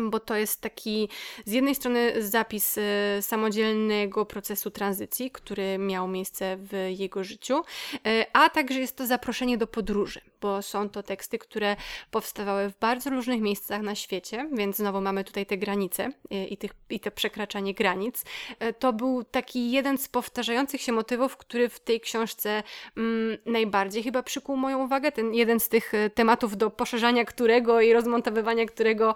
bo 0.00 0.20
to 0.20 0.36
jest 0.36 0.60
taki 0.60 1.08
z 1.44 1.52
jednej 1.52 1.74
strony 1.74 2.22
zapis 2.22 2.78
e, 2.78 2.82
samodzielnego 3.22 4.26
procesu 4.26 4.70
tranzycji, 4.70 5.30
który 5.30 5.78
miał 5.78 6.08
miejsce 6.08 6.56
w 6.56 6.88
jego 6.98 7.24
życiu, 7.24 7.62
e, 8.06 8.26
a 8.32 8.50
także 8.50 8.80
jest 8.80 8.96
to 8.96 9.06
zaproszenie 9.06 9.58
do 9.58 9.66
podróży, 9.66 10.20
bo 10.46 10.62
są 10.62 10.88
to 10.88 11.02
teksty, 11.02 11.38
które 11.38 11.76
powstawały 12.10 12.70
w 12.70 12.78
bardzo 12.78 13.10
różnych 13.10 13.40
miejscach 13.40 13.82
na 13.82 13.94
świecie, 13.94 14.48
więc 14.52 14.76
znowu 14.76 15.00
mamy 15.00 15.24
tutaj 15.24 15.46
te 15.46 15.56
granice 15.58 16.10
y, 16.32 16.44
i, 16.44 16.56
tych, 16.56 16.70
i 16.90 17.00
to 17.00 17.10
przekraczanie 17.10 17.74
granic. 17.74 18.24
Y, 18.62 18.72
to 18.72 18.92
był 18.92 19.24
taki 19.24 19.70
jeden 19.70 19.98
z 19.98 20.08
powtarzających 20.08 20.80
się 20.80 20.92
motywów, 20.92 21.36
który 21.36 21.68
w 21.68 21.80
tej 21.80 22.00
książce 22.00 22.62
mm, 22.96 23.38
najbardziej 23.46 24.02
chyba 24.02 24.22
przykuł 24.22 24.56
moją 24.56 24.84
uwagę. 24.84 25.12
Ten 25.12 25.34
jeden 25.34 25.60
z 25.60 25.68
tych 25.68 25.94
y, 25.94 26.10
tematów, 26.10 26.56
do 26.56 26.70
poszerzania 26.70 27.24
którego 27.24 27.80
i 27.80 27.92
rozmontowywania 27.92 28.66
którego 28.66 29.14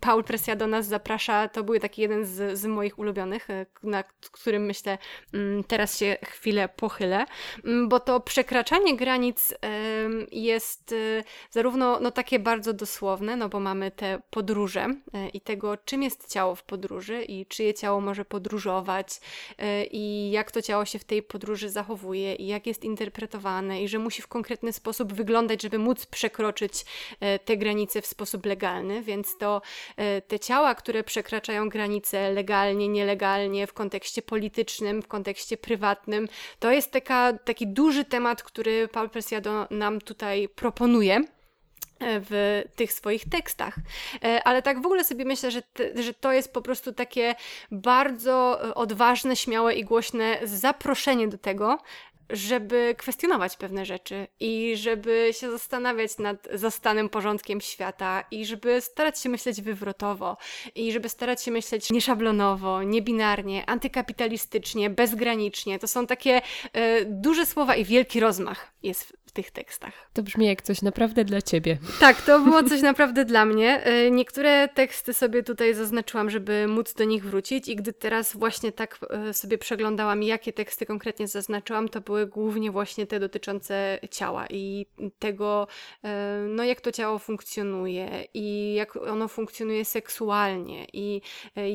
Paul 0.00 0.24
Presiado 0.24 0.66
nas 0.66 0.86
zaprasza, 0.86 1.48
to 1.48 1.64
był 1.64 1.78
taki 1.78 2.02
jeden 2.02 2.24
z, 2.24 2.58
z 2.58 2.66
moich 2.66 2.98
ulubionych, 2.98 3.50
e, 3.50 3.66
na 3.82 4.04
którym 4.32 4.62
myślę 4.62 4.98
mm, 5.34 5.64
teraz 5.64 5.98
się 5.98 6.16
chwilę 6.24 6.68
pochylę, 6.68 7.26
mm, 7.64 7.88
bo 7.88 8.00
to 8.00 8.20
przekraczanie 8.20 8.96
granic 8.96 9.54
jest 10.32 10.92
e, 10.92 11.24
zarówno 11.50 12.00
no, 12.00 12.10
takie 12.10 12.38
bardzo 12.38 12.72
dosłowne, 12.72 13.36
no 13.36 13.48
bo 13.48 13.60
mamy 13.60 13.90
te 13.90 14.20
podróże 14.30 14.86
e, 15.14 15.28
i 15.28 15.40
tego, 15.40 15.76
czym 15.76 16.02
jest 16.02 16.32
ciało 16.32 16.54
w 16.54 16.62
podróży 16.62 17.22
i 17.22 17.46
czyje 17.46 17.74
ciało 17.74 18.00
może 18.00 18.24
podróżować 18.24 19.20
i 19.90 20.30
jak 20.30 20.50
to 20.50 20.62
ciało 20.62 20.84
się 20.84 20.98
w 20.98 21.04
tej 21.04 21.22
podróży 21.22 21.70
zachowuje 21.70 22.34
i 22.34 22.46
jak 22.46 22.66
jest 22.66 22.84
interpretowane 22.84 23.82
i 23.82 23.88
że 23.88 23.98
musi 23.98 24.22
w 24.22 24.26
konkretny 24.26 24.72
sposób 24.72 25.12
wyglądać, 25.12 25.62
żeby 25.62 25.78
móc 25.78 26.06
przekroczyć 26.06 26.84
te 27.44 27.56
granice 27.56 28.02
w 28.02 28.06
sposób 28.06 28.46
legalny, 28.46 29.02
więc 29.02 29.38
to 29.38 29.62
te 30.28 30.38
ciała, 30.38 30.74
które 30.74 31.04
przekraczają 31.04 31.68
granice 31.68 32.32
legalnie, 32.32 32.88
nielegalnie, 32.88 33.66
w 33.66 33.72
kontekście 33.72 34.22
politycznym, 34.22 35.02
w 35.02 35.08
kontekście 35.08 35.56
prywatnym, 35.56 36.28
to 36.58 36.70
jest 36.72 36.90
taka, 36.90 37.32
taki 37.32 37.66
duży 37.66 38.04
temat, 38.04 38.42
który 38.42 38.88
Paul 38.88 39.10
Presiado 39.10 39.66
nam 39.70 40.00
tutaj 40.00 40.48
proponuje 40.48 41.16
e, 41.16 41.22
w 42.00 42.62
tych 42.76 42.92
swoich 42.92 43.28
tekstach. 43.28 43.76
E, 44.24 44.42
ale 44.44 44.62
tak 44.62 44.82
w 44.82 44.86
ogóle 44.86 45.04
sobie 45.04 45.24
myślę, 45.24 45.50
że, 45.50 45.62
te, 45.62 46.02
że 46.02 46.14
to 46.14 46.32
jest 46.32 46.52
po 46.52 46.62
prostu 46.62 46.92
takie 46.92 47.34
bardzo 47.70 48.60
odważne, 48.74 49.36
śmiałe 49.36 49.74
i 49.74 49.84
głośne 49.84 50.38
zaproszenie 50.44 51.28
do 51.28 51.38
tego, 51.38 51.78
żeby 52.30 52.94
kwestionować 52.98 53.56
pewne 53.56 53.86
rzeczy 53.86 54.26
i 54.40 54.76
żeby 54.76 55.30
się 55.32 55.50
zastanawiać 55.50 56.18
nad 56.18 56.48
zastanym 56.54 57.08
porządkiem 57.08 57.60
świata 57.60 58.24
i 58.30 58.46
żeby 58.46 58.80
starać 58.80 59.20
się 59.20 59.28
myśleć 59.28 59.62
wywrotowo 59.62 60.36
i 60.74 60.92
żeby 60.92 61.08
starać 61.08 61.42
się 61.42 61.50
myśleć 61.50 61.90
nieszablonowo, 61.90 62.82
niebinarnie, 62.82 63.66
antykapitalistycznie, 63.66 64.90
bezgranicznie. 64.90 65.78
To 65.78 65.88
są 65.88 66.06
takie 66.06 66.38
y, 66.38 66.40
duże 67.06 67.46
słowa 67.46 67.76
i 67.76 67.84
wielki 67.84 68.20
rozmach 68.20 68.72
jest 68.82 69.17
w 69.28 69.32
tych 69.32 69.50
tekstach. 69.50 70.10
To 70.12 70.22
brzmi 70.22 70.46
jak 70.46 70.62
coś 70.62 70.82
naprawdę 70.82 71.24
dla 71.24 71.42
ciebie. 71.42 71.78
Tak, 72.00 72.22
to 72.22 72.40
było 72.40 72.62
coś 72.62 72.82
naprawdę 72.82 73.24
dla 73.24 73.44
mnie. 73.44 73.84
E, 73.84 74.10
niektóre 74.10 74.68
teksty 74.68 75.14
sobie 75.14 75.42
tutaj 75.42 75.74
zaznaczyłam, 75.74 76.30
żeby 76.30 76.66
móc 76.68 76.94
do 76.94 77.04
nich 77.04 77.24
wrócić 77.24 77.68
i 77.68 77.76
gdy 77.76 77.92
teraz 77.92 78.36
właśnie 78.36 78.72
tak 78.72 78.98
e, 79.10 79.34
sobie 79.34 79.58
przeglądałam, 79.58 80.22
jakie 80.22 80.52
teksty 80.52 80.86
konkretnie 80.86 81.28
zaznaczyłam, 81.28 81.88
to 81.88 82.00
były 82.00 82.26
głównie 82.26 82.70
właśnie 82.70 83.06
te 83.06 83.20
dotyczące 83.20 83.98
ciała 84.10 84.46
i 84.50 84.86
tego, 85.18 85.66
e, 86.04 86.44
no 86.48 86.64
jak 86.64 86.80
to 86.80 86.92
ciało 86.92 87.18
funkcjonuje 87.18 88.24
i 88.34 88.74
jak 88.74 88.96
ono 88.96 89.28
funkcjonuje 89.28 89.84
seksualnie 89.84 90.86
i 90.92 91.20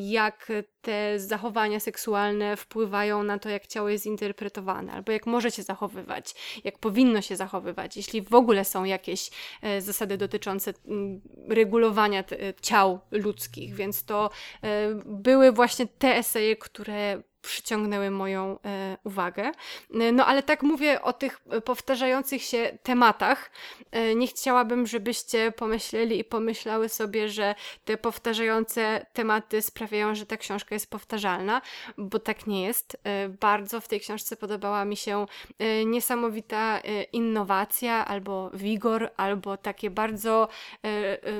jak 0.02 0.52
te 0.84 1.20
zachowania 1.20 1.80
seksualne 1.80 2.58
wpływają 2.58 3.24
na 3.24 3.40
to, 3.40 3.50
jak 3.50 3.68
ciało 3.68 3.90
jest 3.90 4.06
interpretowane, 4.06 4.94
albo 4.94 5.12
jak 5.12 5.26
może 5.26 5.52
się 5.52 5.64
zachowywać, 5.64 6.36
jak 6.64 6.80
powinno 6.80 7.22
się 7.22 7.36
zachowywać, 7.36 7.98
jeśli 7.98 8.22
w 8.22 8.34
ogóle 8.34 8.66
są 8.66 8.84
jakieś 8.84 9.30
e, 9.62 9.82
zasady 9.82 10.18
dotyczące 10.18 10.74
m, 10.88 11.22
regulowania 11.50 12.24
te, 12.24 12.54
ciał 12.62 13.00
ludzkich. 13.12 13.76
Więc 13.76 14.06
to 14.06 14.30
e, 14.64 14.96
były 15.06 15.52
właśnie 15.52 15.88
te 15.88 16.16
eseje, 16.16 16.56
które 16.56 17.24
przyciągnęły 17.44 18.12
moją 18.12 18.60
e, 18.66 18.98
uwagę. 19.04 19.52
E, 19.94 20.12
no 20.12 20.26
ale 20.26 20.44
tak 20.44 20.64
mówię 20.64 21.02
o 21.02 21.14
tych 21.14 21.42
powtarzających 21.66 22.42
się 22.42 22.78
tematach. 22.84 23.52
E, 23.92 24.16
nie 24.16 24.28
chciałabym, 24.28 24.88
żebyście 24.88 25.52
pomyśleli 25.52 26.20
i 26.20 26.24
pomyślały 26.24 26.90
sobie, 26.90 27.30
że 27.30 27.56
te 27.86 27.98
powtarzające 27.98 29.06
tematy 29.14 29.62
sprawiają, 29.62 30.16
że 30.16 30.26
ta 30.26 30.38
książka 30.38 30.76
jest 30.76 30.90
powtarzalna, 30.90 31.62
bo 31.98 32.20
tak 32.20 32.48
nie 32.48 32.64
jest. 32.64 32.98
E, 33.04 33.30
bardzo 33.30 33.82
w 33.82 33.88
tej 33.88 34.00
książce 34.00 34.36
podobała 34.36 34.86
mi 34.86 34.98
się 34.98 35.26
e, 35.60 35.86
niesamowita 35.86 36.80
e, 36.80 37.04
innowacja, 37.04 38.06
albo 38.06 38.50
wigor, 38.54 39.10
albo 39.18 39.58
takie 39.58 39.90
bardzo 39.90 40.48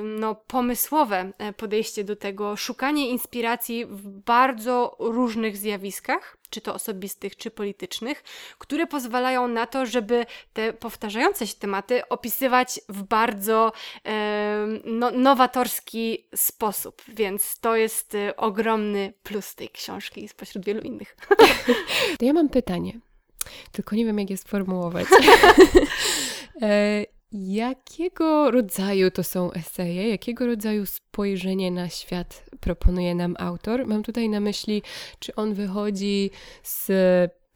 no, 0.02 0.34
pomysłowe 0.34 1.32
podejście 1.56 2.04
do 2.04 2.16
tego, 2.16 2.56
szukanie 2.56 3.10
inspiracji 3.10 3.86
w 3.86 4.08
bardzo 4.08 4.96
różnych 4.98 5.56
zjawiskach 5.56 5.93
czy 6.50 6.60
to 6.60 6.74
osobistych, 6.74 7.36
czy 7.36 7.50
politycznych, 7.50 8.24
które 8.58 8.86
pozwalają 8.86 9.48
na 9.48 9.66
to, 9.66 9.86
żeby 9.86 10.26
te 10.52 10.72
powtarzające 10.72 11.46
się 11.46 11.54
tematy 11.54 12.08
opisywać 12.08 12.80
w 12.88 13.02
bardzo 13.02 13.72
e, 14.06 14.66
no, 14.84 15.10
nowatorski 15.10 16.26
sposób. 16.34 17.02
Więc 17.08 17.60
to 17.60 17.76
jest 17.76 18.14
e, 18.14 18.36
ogromny 18.36 19.12
plus 19.22 19.54
tej 19.54 19.68
książki 19.68 20.28
spośród 20.28 20.64
wielu 20.64 20.80
innych. 20.80 21.16
To 22.18 22.24
ja 22.24 22.32
mam 22.32 22.48
pytanie, 22.48 23.00
tylko 23.72 23.96
nie 23.96 24.04
wiem, 24.04 24.18
jak 24.18 24.30
je 24.30 24.36
sformułować. 24.36 25.06
Jakiego 27.36 28.50
rodzaju 28.50 29.10
to 29.10 29.24
są 29.24 29.52
eseje? 29.52 30.08
Jakiego 30.08 30.46
rodzaju 30.46 30.86
spojrzenie 30.86 31.70
na 31.70 31.88
świat 31.88 32.44
proponuje 32.60 33.14
nam 33.14 33.34
autor? 33.38 33.86
Mam 33.86 34.02
tutaj 34.02 34.28
na 34.28 34.40
myśli, 34.40 34.82
czy 35.18 35.34
on 35.34 35.54
wychodzi 35.54 36.30
z 36.62 36.90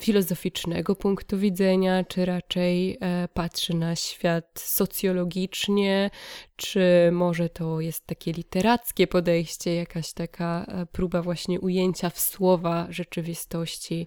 filozoficznego 0.03 0.97
punktu 0.97 1.39
widzenia, 1.39 2.05
czy 2.05 2.25
raczej 2.25 2.99
e, 3.01 3.29
patrzy 3.35 3.75
na 3.75 3.97
świat 3.97 4.45
socjologicznie, 4.55 6.11
czy 6.57 7.11
może 7.13 7.49
to 7.49 7.81
jest 7.81 8.07
takie 8.07 8.33
literackie 8.33 9.07
podejście, 9.07 9.75
jakaś 9.75 10.13
taka 10.13 10.65
e, 10.69 10.87
próba 10.87 11.23
właśnie 11.23 11.61
ujęcia 11.61 12.11
w 12.11 12.21
słowa 12.21 12.87
rzeczywistości, 12.91 14.07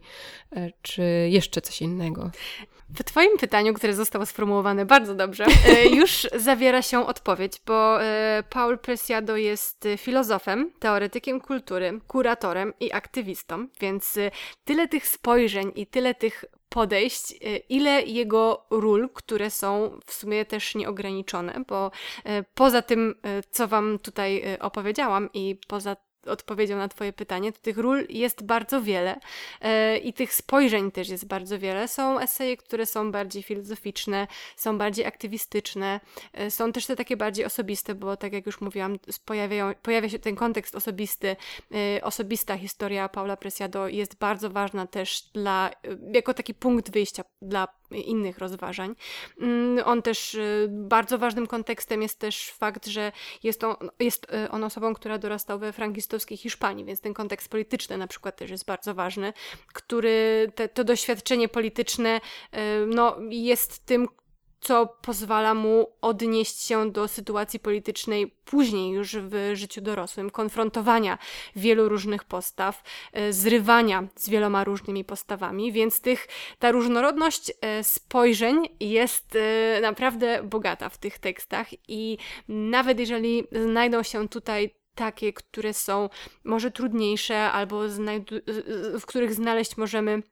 e, 0.55 0.71
czy 0.81 1.03
jeszcze 1.29 1.61
coś 1.61 1.81
innego? 1.81 2.31
W 2.95 3.03
Twoim 3.03 3.37
pytaniu, 3.37 3.73
które 3.73 3.93
zostało 3.93 4.25
sformułowane 4.25 4.85
bardzo 4.85 5.15
dobrze, 5.15 5.45
e, 5.67 5.87
już 5.87 6.27
zawiera 6.35 6.81
się 6.81 7.07
odpowiedź, 7.07 7.61
bo 7.65 8.03
e, 8.03 8.43
Paul 8.49 8.77
Presiado 8.77 9.37
jest 9.37 9.87
filozofem, 9.97 10.71
teoretykiem 10.79 11.41
kultury, 11.41 11.99
kuratorem 12.07 12.73
i 12.79 12.93
aktywistą, 12.93 13.67
więc 13.79 14.17
e, 14.17 14.31
tyle 14.63 14.87
tych 14.87 15.07
spojrzeń 15.07 15.71
i 15.75 15.87
tyle 15.87 16.15
tych 16.15 16.45
podejść, 16.69 17.33
ile 17.69 18.01
jego 18.01 18.65
ról, 18.69 19.09
które 19.13 19.49
są 19.49 19.99
w 20.05 20.13
sumie 20.13 20.45
też 20.45 20.75
nieograniczone, 20.75 21.63
bo 21.67 21.91
poza 22.55 22.81
tym, 22.81 23.15
co 23.49 23.67
Wam 23.67 23.99
tutaj 23.99 24.43
opowiedziałam 24.59 25.29
i 25.33 25.59
poza 25.67 25.95
odpowiedzią 26.25 26.77
na 26.77 26.87
Twoje 26.87 27.13
pytanie, 27.13 27.51
to 27.51 27.59
tych 27.59 27.77
ról 27.77 28.05
jest 28.09 28.43
bardzo 28.43 28.81
wiele 28.81 29.19
e, 29.61 29.97
i 29.97 30.13
tych 30.13 30.33
spojrzeń 30.33 30.91
też 30.91 31.09
jest 31.09 31.27
bardzo 31.27 31.59
wiele. 31.59 31.87
Są 31.87 32.19
eseje, 32.19 32.57
które 32.57 32.85
są 32.85 33.11
bardziej 33.11 33.43
filozoficzne, 33.43 34.27
są 34.55 34.77
bardziej 34.77 35.05
aktywistyczne, 35.05 35.99
e, 36.33 36.51
są 36.51 36.71
też 36.71 36.85
te 36.85 36.95
takie 36.95 37.17
bardziej 37.17 37.45
osobiste, 37.45 37.95
bo 37.95 38.17
tak 38.17 38.33
jak 38.33 38.45
już 38.45 38.61
mówiłam, 38.61 38.99
pojawiają, 39.25 39.73
pojawia 39.81 40.09
się 40.09 40.19
ten 40.19 40.35
kontekst 40.35 40.75
osobisty, 40.75 41.35
e, 41.71 42.03
osobista 42.03 42.57
historia 42.57 43.09
Paula 43.09 43.37
Presiado 43.37 43.87
jest 43.87 44.15
bardzo 44.15 44.49
ważna 44.49 44.87
też 44.87 45.23
dla, 45.33 45.71
jako 46.13 46.33
taki 46.33 46.53
punkt 46.53 46.91
wyjścia 46.91 47.23
dla 47.41 47.67
innych 47.91 48.37
rozważań. 48.37 48.95
Mm, 49.41 49.83
on 49.85 50.01
też 50.01 50.37
bardzo 50.67 51.17
ważnym 51.17 51.47
kontekstem 51.47 52.01
jest 52.01 52.19
też 52.19 52.51
fakt, 52.51 52.87
że 52.87 53.11
jest 53.43 53.63
on, 53.63 53.75
jest 53.99 54.27
on 54.51 54.63
osobą, 54.63 54.93
która 54.93 55.17
dorastał 55.17 55.59
we 55.59 55.73
frankistowskiej 55.73 56.10
nazistowskiej 56.11 56.37
Hiszpanii, 56.37 56.85
więc 56.85 57.01
ten 57.01 57.13
kontekst 57.13 57.49
polityczny 57.49 57.97
na 57.97 58.07
przykład 58.07 58.35
też 58.35 58.49
jest 58.49 58.65
bardzo 58.65 58.93
ważny, 58.93 59.33
który 59.73 60.51
te, 60.55 60.69
to 60.69 60.83
doświadczenie 60.83 61.49
polityczne 61.49 62.21
no, 62.87 63.15
jest 63.29 63.85
tym, 63.85 64.07
co 64.61 64.87
pozwala 65.01 65.53
mu 65.53 65.87
odnieść 66.01 66.61
się 66.61 66.91
do 66.91 67.07
sytuacji 67.07 67.59
politycznej 67.59 68.35
później 68.45 68.91
już 68.91 69.15
w 69.15 69.51
życiu 69.53 69.81
dorosłym, 69.81 70.29
konfrontowania 70.29 71.17
wielu 71.55 71.89
różnych 71.89 72.23
postaw, 72.23 72.83
e, 73.13 73.33
zrywania 73.33 74.07
z 74.15 74.29
wieloma 74.29 74.63
różnymi 74.63 75.05
postawami, 75.05 75.71
więc 75.71 76.01
tych, 76.01 76.27
ta 76.59 76.71
różnorodność 76.71 77.51
e, 77.61 77.83
spojrzeń 77.83 78.69
jest 78.79 79.37
naprawdę 79.81 80.43
bogata 80.43 80.89
w 80.89 80.97
tych 80.97 81.19
tekstach 81.19 81.67
i 81.87 82.17
nawet 82.47 82.99
jeżeli 82.99 83.43
znajdą 83.51 84.03
się 84.03 84.29
tutaj 84.29 84.80
takie, 85.01 85.33
które 85.33 85.73
są 85.73 86.09
może 86.43 86.71
trudniejsze, 86.71 87.51
albo 87.51 87.81
w 88.99 89.05
których 89.05 89.33
znaleźć 89.33 89.77
możemy 89.77 90.23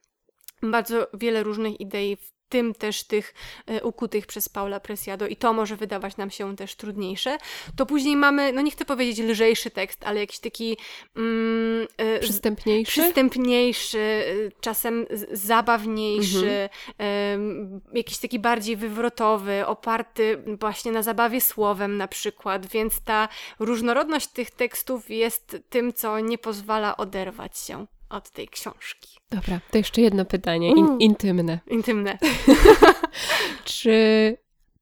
bardzo 0.64 1.08
wiele 1.14 1.44
różnych 1.44 1.80
idei 1.82 2.16
w 2.16 2.39
tym 2.50 2.74
też 2.74 3.04
tych 3.04 3.34
e, 3.68 3.84
ukutych 3.84 4.28
przez 4.28 4.50
Paula 4.50 4.80
Presiado 4.80 5.28
i 5.28 5.36
to 5.36 5.54
może 5.54 5.76
wydawać 5.76 6.18
nam 6.18 6.32
się 6.32 6.56
też 6.56 6.76
trudniejsze, 6.76 7.38
to 7.76 7.86
później 7.86 8.16
mamy, 8.16 8.54
no 8.54 8.62
nie 8.62 8.72
chcę 8.72 8.86
powiedzieć 8.86 9.20
lżejszy 9.20 9.72
tekst, 9.72 10.04
ale 10.04 10.20
jakiś 10.20 10.40
taki 10.40 10.78
mm, 11.16 11.88
e, 11.98 12.20
przystępniejszy, 12.20 12.92
przystępniejszy 12.92 14.00
e, 14.00 14.62
czasem 14.62 15.06
zabawniejszy, 15.32 16.70
mhm. 17.00 17.82
jakiś 17.94 18.18
taki 18.18 18.40
bardziej 18.40 18.76
wywrotowy, 18.76 19.66
oparty 19.66 20.44
właśnie 20.60 20.92
na 20.92 21.04
zabawie 21.04 21.42
słowem 21.42 21.98
na 21.98 22.08
przykład, 22.08 22.66
więc 22.66 23.02
ta 23.02 23.30
różnorodność 23.60 24.28
tych 24.28 24.52
tekstów 24.52 25.10
jest 25.10 25.58
tym, 25.70 25.94
co 25.94 26.20
nie 26.20 26.38
pozwala 26.38 26.98
oderwać 26.98 27.58
się 27.58 27.86
od 28.10 28.30
tej 28.30 28.48
książki. 28.48 29.18
Dobra, 29.32 29.60
to 29.72 29.78
jeszcze 29.78 30.02
jedno 30.02 30.26
pytanie, 30.26 30.72
in, 30.72 30.98
intymne. 31.00 31.60
Intymne. 31.68 32.18
Czy 33.64 34.38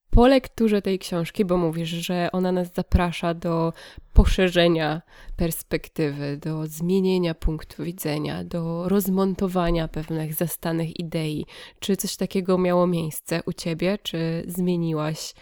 po 0.09 0.27
lekturze 0.27 0.81
tej 0.81 0.99
książki, 0.99 1.45
bo 1.45 1.57
mówisz, 1.57 1.89
że 1.89 2.29
ona 2.31 2.51
nas 2.51 2.73
zaprasza 2.73 3.33
do 3.33 3.73
poszerzenia 4.13 5.01
perspektywy, 5.35 6.37
do 6.37 6.67
zmienienia 6.67 7.33
punktu 7.35 7.83
widzenia, 7.83 8.43
do 8.43 8.89
rozmontowania 8.89 9.87
pewnych 9.87 10.33
zastanych 10.33 10.99
idei. 10.99 11.45
Czy 11.79 11.97
coś 11.97 12.15
takiego 12.15 12.57
miało 12.57 12.87
miejsce 12.87 13.41
u 13.45 13.53
ciebie? 13.53 13.97
Czy 14.03 14.43
zmieniłaś 14.47 15.33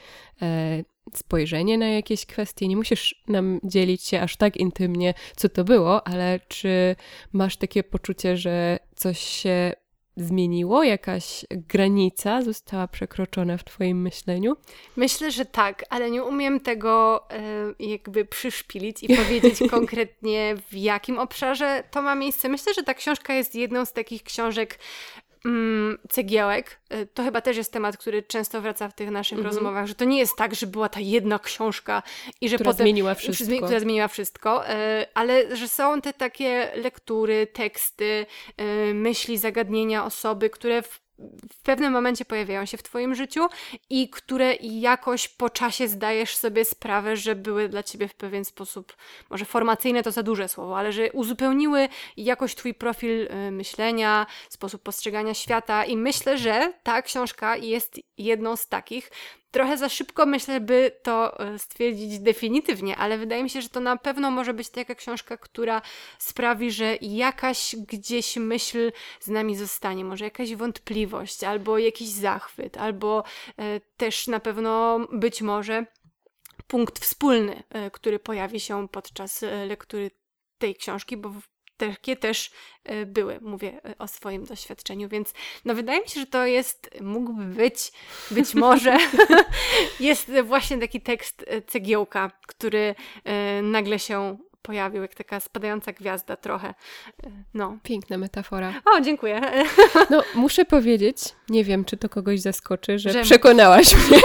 e, 0.41 0.83
spojrzenie 1.13 1.77
na 1.77 1.87
jakieś 1.87 2.25
kwestie. 2.25 2.67
Nie 2.67 2.77
musisz 2.77 3.23
nam 3.27 3.59
dzielić 3.63 4.03
się 4.03 4.21
aż 4.21 4.37
tak 4.37 4.57
intymnie, 4.57 5.13
co 5.35 5.49
to 5.49 5.63
było, 5.63 6.07
ale 6.07 6.39
czy 6.47 6.95
masz 7.33 7.57
takie 7.57 7.83
poczucie, 7.83 8.37
że 8.37 8.79
coś 8.95 9.19
się 9.19 9.73
zmieniło? 10.17 10.83
Jakaś 10.83 11.45
granica 11.51 12.41
została 12.41 12.87
przekroczona 12.87 13.57
w 13.57 13.63
Twoim 13.63 14.01
myśleniu? 14.01 14.55
Myślę, 14.95 15.31
że 15.31 15.45
tak, 15.45 15.85
ale 15.89 16.11
nie 16.11 16.23
umiem 16.23 16.59
tego 16.59 17.25
e, 17.29 17.73
jakby 17.79 18.25
przyszpilić 18.25 19.03
i 19.03 19.15
powiedzieć 19.23 19.59
konkretnie 19.69 20.55
w 20.69 20.73
jakim 20.73 21.19
obszarze 21.19 21.83
to 21.91 22.01
ma 22.01 22.15
miejsce. 22.15 22.49
Myślę, 22.49 22.73
że 22.73 22.83
ta 22.83 22.93
książka 22.93 23.33
jest 23.33 23.55
jedną 23.55 23.85
z 23.85 23.93
takich 23.93 24.23
książek 24.23 24.79
cegiełek. 26.09 26.79
Y, 26.93 27.07
to 27.13 27.23
chyba 27.23 27.41
też 27.41 27.57
jest 27.57 27.73
temat, 27.73 27.97
który 27.97 28.23
często 28.23 28.61
wraca 28.61 28.89
w 28.89 28.95
tych 28.95 29.11
naszych 29.11 29.39
mm 29.39 29.51
-hmm. 29.51 29.55
rozmowach, 29.55 29.87
że 29.87 29.95
to 29.95 30.05
nie 30.05 30.19
jest 30.19 30.35
tak, 30.37 30.55
że 30.55 30.67
była 30.67 30.89
ta 30.89 30.99
jedna 30.99 31.39
książka 31.39 32.03
i 32.41 32.49
że 32.49 32.55
która 32.55 32.71
potem. 32.71 32.83
Zmieniła 32.83 33.15
wszystko. 33.15 33.55
Która 33.55 33.79
zmieniła 33.79 34.07
wszystko, 34.07 34.69
y, 34.69 34.73
ale 35.13 35.55
że 35.55 35.67
są 35.67 36.01
te 36.01 36.13
takie 36.13 36.71
lektury, 36.75 37.47
teksty, 37.47 38.25
y, 38.61 38.93
myśli, 38.93 39.37
zagadnienia 39.37 40.05
osoby, 40.05 40.49
które 40.49 40.81
w 40.81 41.04
w 41.53 41.63
pewnym 41.63 41.93
momencie 41.93 42.25
pojawiają 42.25 42.65
się 42.65 42.77
w 42.77 42.83
Twoim 42.83 43.15
życiu 43.15 43.47
i 43.89 44.09
które 44.09 44.55
jakoś 44.61 45.27
po 45.27 45.49
czasie 45.49 45.87
zdajesz 45.87 46.35
sobie 46.35 46.65
sprawę, 46.65 47.17
że 47.17 47.35
były 47.35 47.69
dla 47.69 47.83
Ciebie 47.83 48.07
w 48.07 48.15
pewien 48.15 48.45
sposób, 48.45 48.95
może 49.29 49.45
formacyjne 49.45 50.03
to 50.03 50.11
za 50.11 50.23
duże 50.23 50.47
słowo, 50.47 50.77
ale 50.77 50.91
że 50.91 51.11
uzupełniły 51.11 51.89
jakoś 52.17 52.55
Twój 52.55 52.73
profil 52.73 53.27
y, 53.47 53.51
myślenia, 53.51 54.25
sposób 54.49 54.83
postrzegania 54.83 55.33
świata 55.33 55.85
i 55.85 55.97
myślę, 55.97 56.37
że 56.37 56.73
ta 56.83 57.01
książka 57.01 57.57
jest 57.57 57.99
jedną 58.17 58.55
z 58.55 58.67
takich, 58.67 59.11
trochę 59.55 59.77
za 59.77 59.89
szybko 59.89 60.25
myślę, 60.25 60.59
by 60.59 60.91
to 61.03 61.39
e, 61.39 61.59
stwierdzić 61.59 62.19
definitywnie, 62.19 62.97
ale 62.97 63.17
wydaje 63.17 63.43
mi 63.43 63.49
się, 63.49 63.61
że 63.61 63.69
to 63.69 63.79
na 63.79 63.97
pewno 63.97 64.31
może 64.31 64.53
być 64.53 64.69
taka 64.69 64.95
książka, 64.95 65.37
która 65.37 65.81
sprawi, 66.19 66.71
że 66.71 66.97
jakaś 67.01 67.75
gdzieś 67.75 68.37
myśl 68.37 68.91
z 69.19 69.27
nami 69.27 69.55
zostanie, 69.55 70.05
może 70.05 70.25
jakaś 70.25 70.55
wątpliwość, 70.55 71.43
albo 71.43 71.77
jakiś 71.77 72.07
zachwyt, 72.07 72.77
albo 72.77 73.23
e, 73.57 73.79
też 73.97 74.27
na 74.27 74.39
pewno 74.39 74.99
być 75.11 75.41
może 75.41 75.85
punkt 76.67 76.99
wspólny, 76.99 77.63
e, 77.69 77.91
który 77.91 78.19
pojawi 78.19 78.59
się 78.59 78.87
podczas 78.87 79.41
lektury 79.67 80.11
tej 80.57 80.75
książki, 80.75 81.17
bo 81.17 81.33
takie 81.77 82.15
też 82.15 82.51
e, 82.83 83.05
były, 83.05 83.39
mówię 83.41 83.81
e, 83.85 83.97
o 83.97 84.07
swoim 84.07 84.45
doświadczeniu, 84.45 85.09
więc 85.09 85.33
no 85.65 85.75
wydaje 85.75 86.01
mi 86.01 86.09
się, 86.09 86.19
że 86.19 86.25
to 86.25 86.45
jest, 86.45 86.89
mógłby 87.01 87.45
być, 87.45 87.91
być 88.31 88.55
może, 88.65 88.97
jest 89.99 90.31
właśnie 90.43 90.77
taki 90.77 91.01
tekst 91.01 91.45
e, 91.47 91.61
cegiełka, 91.61 92.31
który 92.47 92.95
nagle 93.61 93.99
się 93.99 94.37
pojawił, 94.65 95.01
jak 95.01 95.15
taka 95.15 95.39
spadająca 95.39 95.91
gwiazda 95.93 96.35
trochę. 96.35 96.73
No. 97.53 97.77
Piękna 97.83 98.17
metafora. 98.17 98.73
O, 98.85 99.01
dziękuję. 99.01 99.41
No, 100.09 100.23
muszę 100.35 100.65
powiedzieć, 100.65 101.17
nie 101.49 101.63
wiem, 101.63 101.85
czy 101.85 101.97
to 101.97 102.09
kogoś 102.09 102.41
zaskoczy, 102.41 102.99
że, 102.99 103.09
że... 103.09 103.21
przekonałaś 103.21 103.95
mnie. 104.09 104.19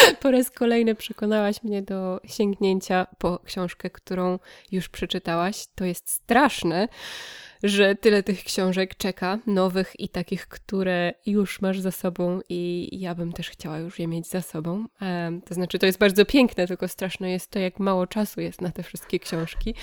po 0.22 0.30
raz 0.30 0.50
kolejny 0.50 0.94
przekonałaś 0.94 1.62
mnie 1.62 1.82
do 1.82 2.20
sięgnięcia 2.24 3.06
po 3.18 3.38
książkę, 3.44 3.90
którą 3.90 4.38
już 4.72 4.88
przeczytałaś. 4.88 5.66
To 5.74 5.84
jest 5.84 6.10
straszne, 6.10 6.88
że 7.62 7.94
tyle 7.94 8.22
tych 8.22 8.44
książek 8.44 8.94
czeka, 8.94 9.38
nowych 9.46 10.00
i 10.00 10.08
takich, 10.08 10.48
które 10.48 11.12
już 11.26 11.60
masz 11.60 11.80
za 11.80 11.90
sobą, 11.90 12.40
i 12.48 12.88
ja 12.92 13.14
bym 13.14 13.32
też 13.32 13.50
chciała 13.50 13.78
już 13.78 13.98
je 13.98 14.06
mieć 14.06 14.26
za 14.28 14.42
sobą. 14.42 14.86
to 15.46 15.54
znaczy, 15.54 15.78
to 15.78 15.86
jest 15.86 15.98
bardzo 15.98 16.24
piękne, 16.24 16.66
tylko 16.66 16.88
straszne 16.88 17.30
jest 17.30 17.50
to, 17.50 17.58
jak 17.58 17.78
mało 17.78 18.06
czasu 18.06 18.40
jest 18.40 18.60
na 18.60 18.70
te 18.70 18.82
wszystkie 18.82 19.18
książki. 19.18 19.74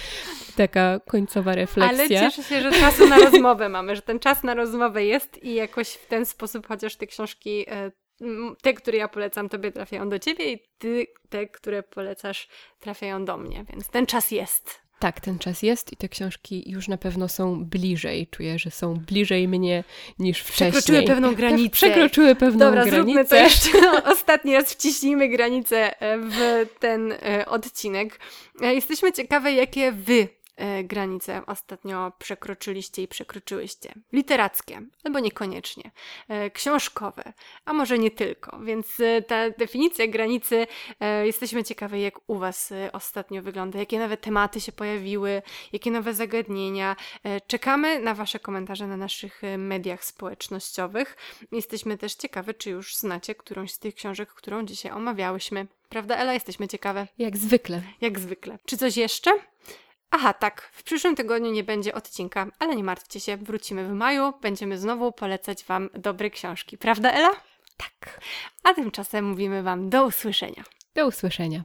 Taka 0.58 1.00
końcowa 1.08 1.56
refleksja. 1.56 1.98
Ale 1.98 2.10
cieszę 2.10 2.44
się, 2.44 2.62
że 2.62 2.72
czasu 2.72 3.08
na 3.10 3.18
rozmowę 3.18 3.70
mamy, 3.70 3.96
że 3.96 4.02
ten 4.02 4.20
czas 4.20 4.44
na 4.44 4.54
rozmowę 4.54 5.06
jest 5.06 5.44
i 5.44 5.54
jakoś 5.54 5.90
w 5.90 6.08
ten 6.08 6.26
sposób 6.26 6.68
chociaż 6.68 6.96
te 6.96 7.08
książki 7.08 7.66
e, 7.70 7.92
te, 8.62 8.74
które 8.74 8.98
ja 8.98 9.08
polecam 9.08 9.50
tobie, 9.50 9.72
trafiają 9.72 10.10
do 10.10 10.20
ciebie 10.20 10.52
i 10.52 10.60
ty, 10.78 11.08
te, 11.30 11.48
które 11.48 11.84
polecasz, 11.84 12.48
trafiają 12.80 13.26
do 13.26 13.38
mnie, 13.38 13.66
więc 13.70 13.90
ten 13.90 14.06
czas 14.06 14.32
jest. 14.32 14.84
Tak, 15.00 15.20
ten 15.20 15.40
czas 15.40 15.64
jest 15.64 15.94
i 15.94 15.98
te 15.98 16.10
książki 16.10 16.72
już 16.72 16.88
na 16.88 16.98
pewno 16.98 17.30
są 17.30 17.66
bliżej. 17.66 18.28
Czuję, 18.28 18.60
że 18.60 18.72
są 18.72 18.94
bliżej 18.94 19.48
mnie 19.48 19.84
niż 20.20 20.40
wcześniej. 20.40 20.72
Przekroczyły 20.72 21.04
pewną 21.04 21.36
granicę. 21.36 21.70
Przekroczyły 21.70 22.36
pewną 22.36 22.60
Dobra, 22.60 22.86
granicę. 22.86 22.98
Dobra, 22.98 23.24
zróbmy 23.24 23.26
to 23.26 23.36
jeszcze. 23.36 23.92
Ostatni 24.14 24.54
raz 24.54 24.74
wciśnijmy 24.74 25.30
granicę 25.30 26.02
e, 26.02 26.18
w 26.18 26.66
ten 26.80 27.12
e, 27.12 27.46
odcinek. 27.46 28.20
E, 28.62 28.74
jesteśmy 28.74 29.12
ciekawe, 29.14 29.54
jakie 29.54 29.92
wy 29.92 30.28
granice 30.84 31.46
ostatnio 31.46 32.12
przekroczyliście 32.20 33.04
i 33.04 33.08
przekroczyłyście. 33.08 33.94
Literackie, 34.14 34.82
albo 35.04 35.20
niekoniecznie. 35.20 35.92
E, 36.28 36.50
książkowe, 36.50 37.34
a 37.66 37.74
może 37.74 38.00
nie 38.00 38.12
tylko. 38.12 38.60
Więc 38.60 39.00
e, 39.00 39.22
ta 39.22 39.50
definicja 39.50 40.08
granicy, 40.08 40.68
jesteśmy 41.24 41.64
ciekawe, 41.64 42.00
jak 42.00 42.20
u 42.28 42.38
Was 42.38 42.74
ostatnio 42.94 43.42
wygląda, 43.42 43.80
jakie 43.80 44.00
nowe 44.00 44.18
tematy 44.18 44.62
się 44.62 44.72
pojawiły, 44.72 45.42
jakie 45.74 45.92
nowe 45.92 46.14
zagadnienia. 46.14 46.96
Czekamy 47.48 48.00
na 48.00 48.14
Wasze 48.14 48.40
komentarze 48.40 48.88
na 48.88 48.98
naszych 48.98 49.42
mediach 49.58 50.06
społecznościowych. 50.06 51.18
Jesteśmy 51.52 51.98
też 51.98 52.16
ciekawe, 52.16 52.54
czy 52.54 52.70
już 52.70 52.96
znacie 52.96 53.36
którąś 53.36 53.72
z 53.72 53.80
tych 53.80 53.96
książek, 53.96 54.30
którą 54.30 54.66
dzisiaj 54.66 54.92
omawiałyśmy. 54.92 55.68
Prawda, 55.90 56.16
Ela? 56.16 56.34
Jesteśmy 56.34 56.68
ciekawe. 56.68 57.08
Jak 57.18 57.38
zwykle. 57.38 57.82
Jak 58.02 58.20
zwykle. 58.20 58.58
Czy 58.66 58.78
coś 58.78 58.98
jeszcze? 58.98 59.32
Aha, 60.16 60.34
tak, 60.34 60.62
w 60.72 60.84
przyszłym 60.84 61.16
tygodniu 61.16 61.52
nie 61.52 61.64
będzie 61.64 61.94
odcinka, 61.94 62.48
ale 62.60 62.76
nie 62.76 62.84
martwcie 62.84 63.20
się, 63.20 63.38
wrócimy 63.38 63.88
w 63.88 63.92
maju, 63.92 64.34
będziemy 64.42 64.78
znowu 64.78 65.12
polecać 65.12 65.64
Wam 65.64 65.90
dobre 65.94 66.30
książki, 66.30 66.78
prawda 66.78 67.12
Ela? 67.12 67.32
Tak. 67.78 68.22
A 68.64 68.74
tymczasem 68.74 69.26
mówimy 69.26 69.64
Wam 69.64 69.90
do 69.90 70.06
usłyszenia. 70.06 70.64
Do 70.96 71.08
usłyszenia. 71.08 71.64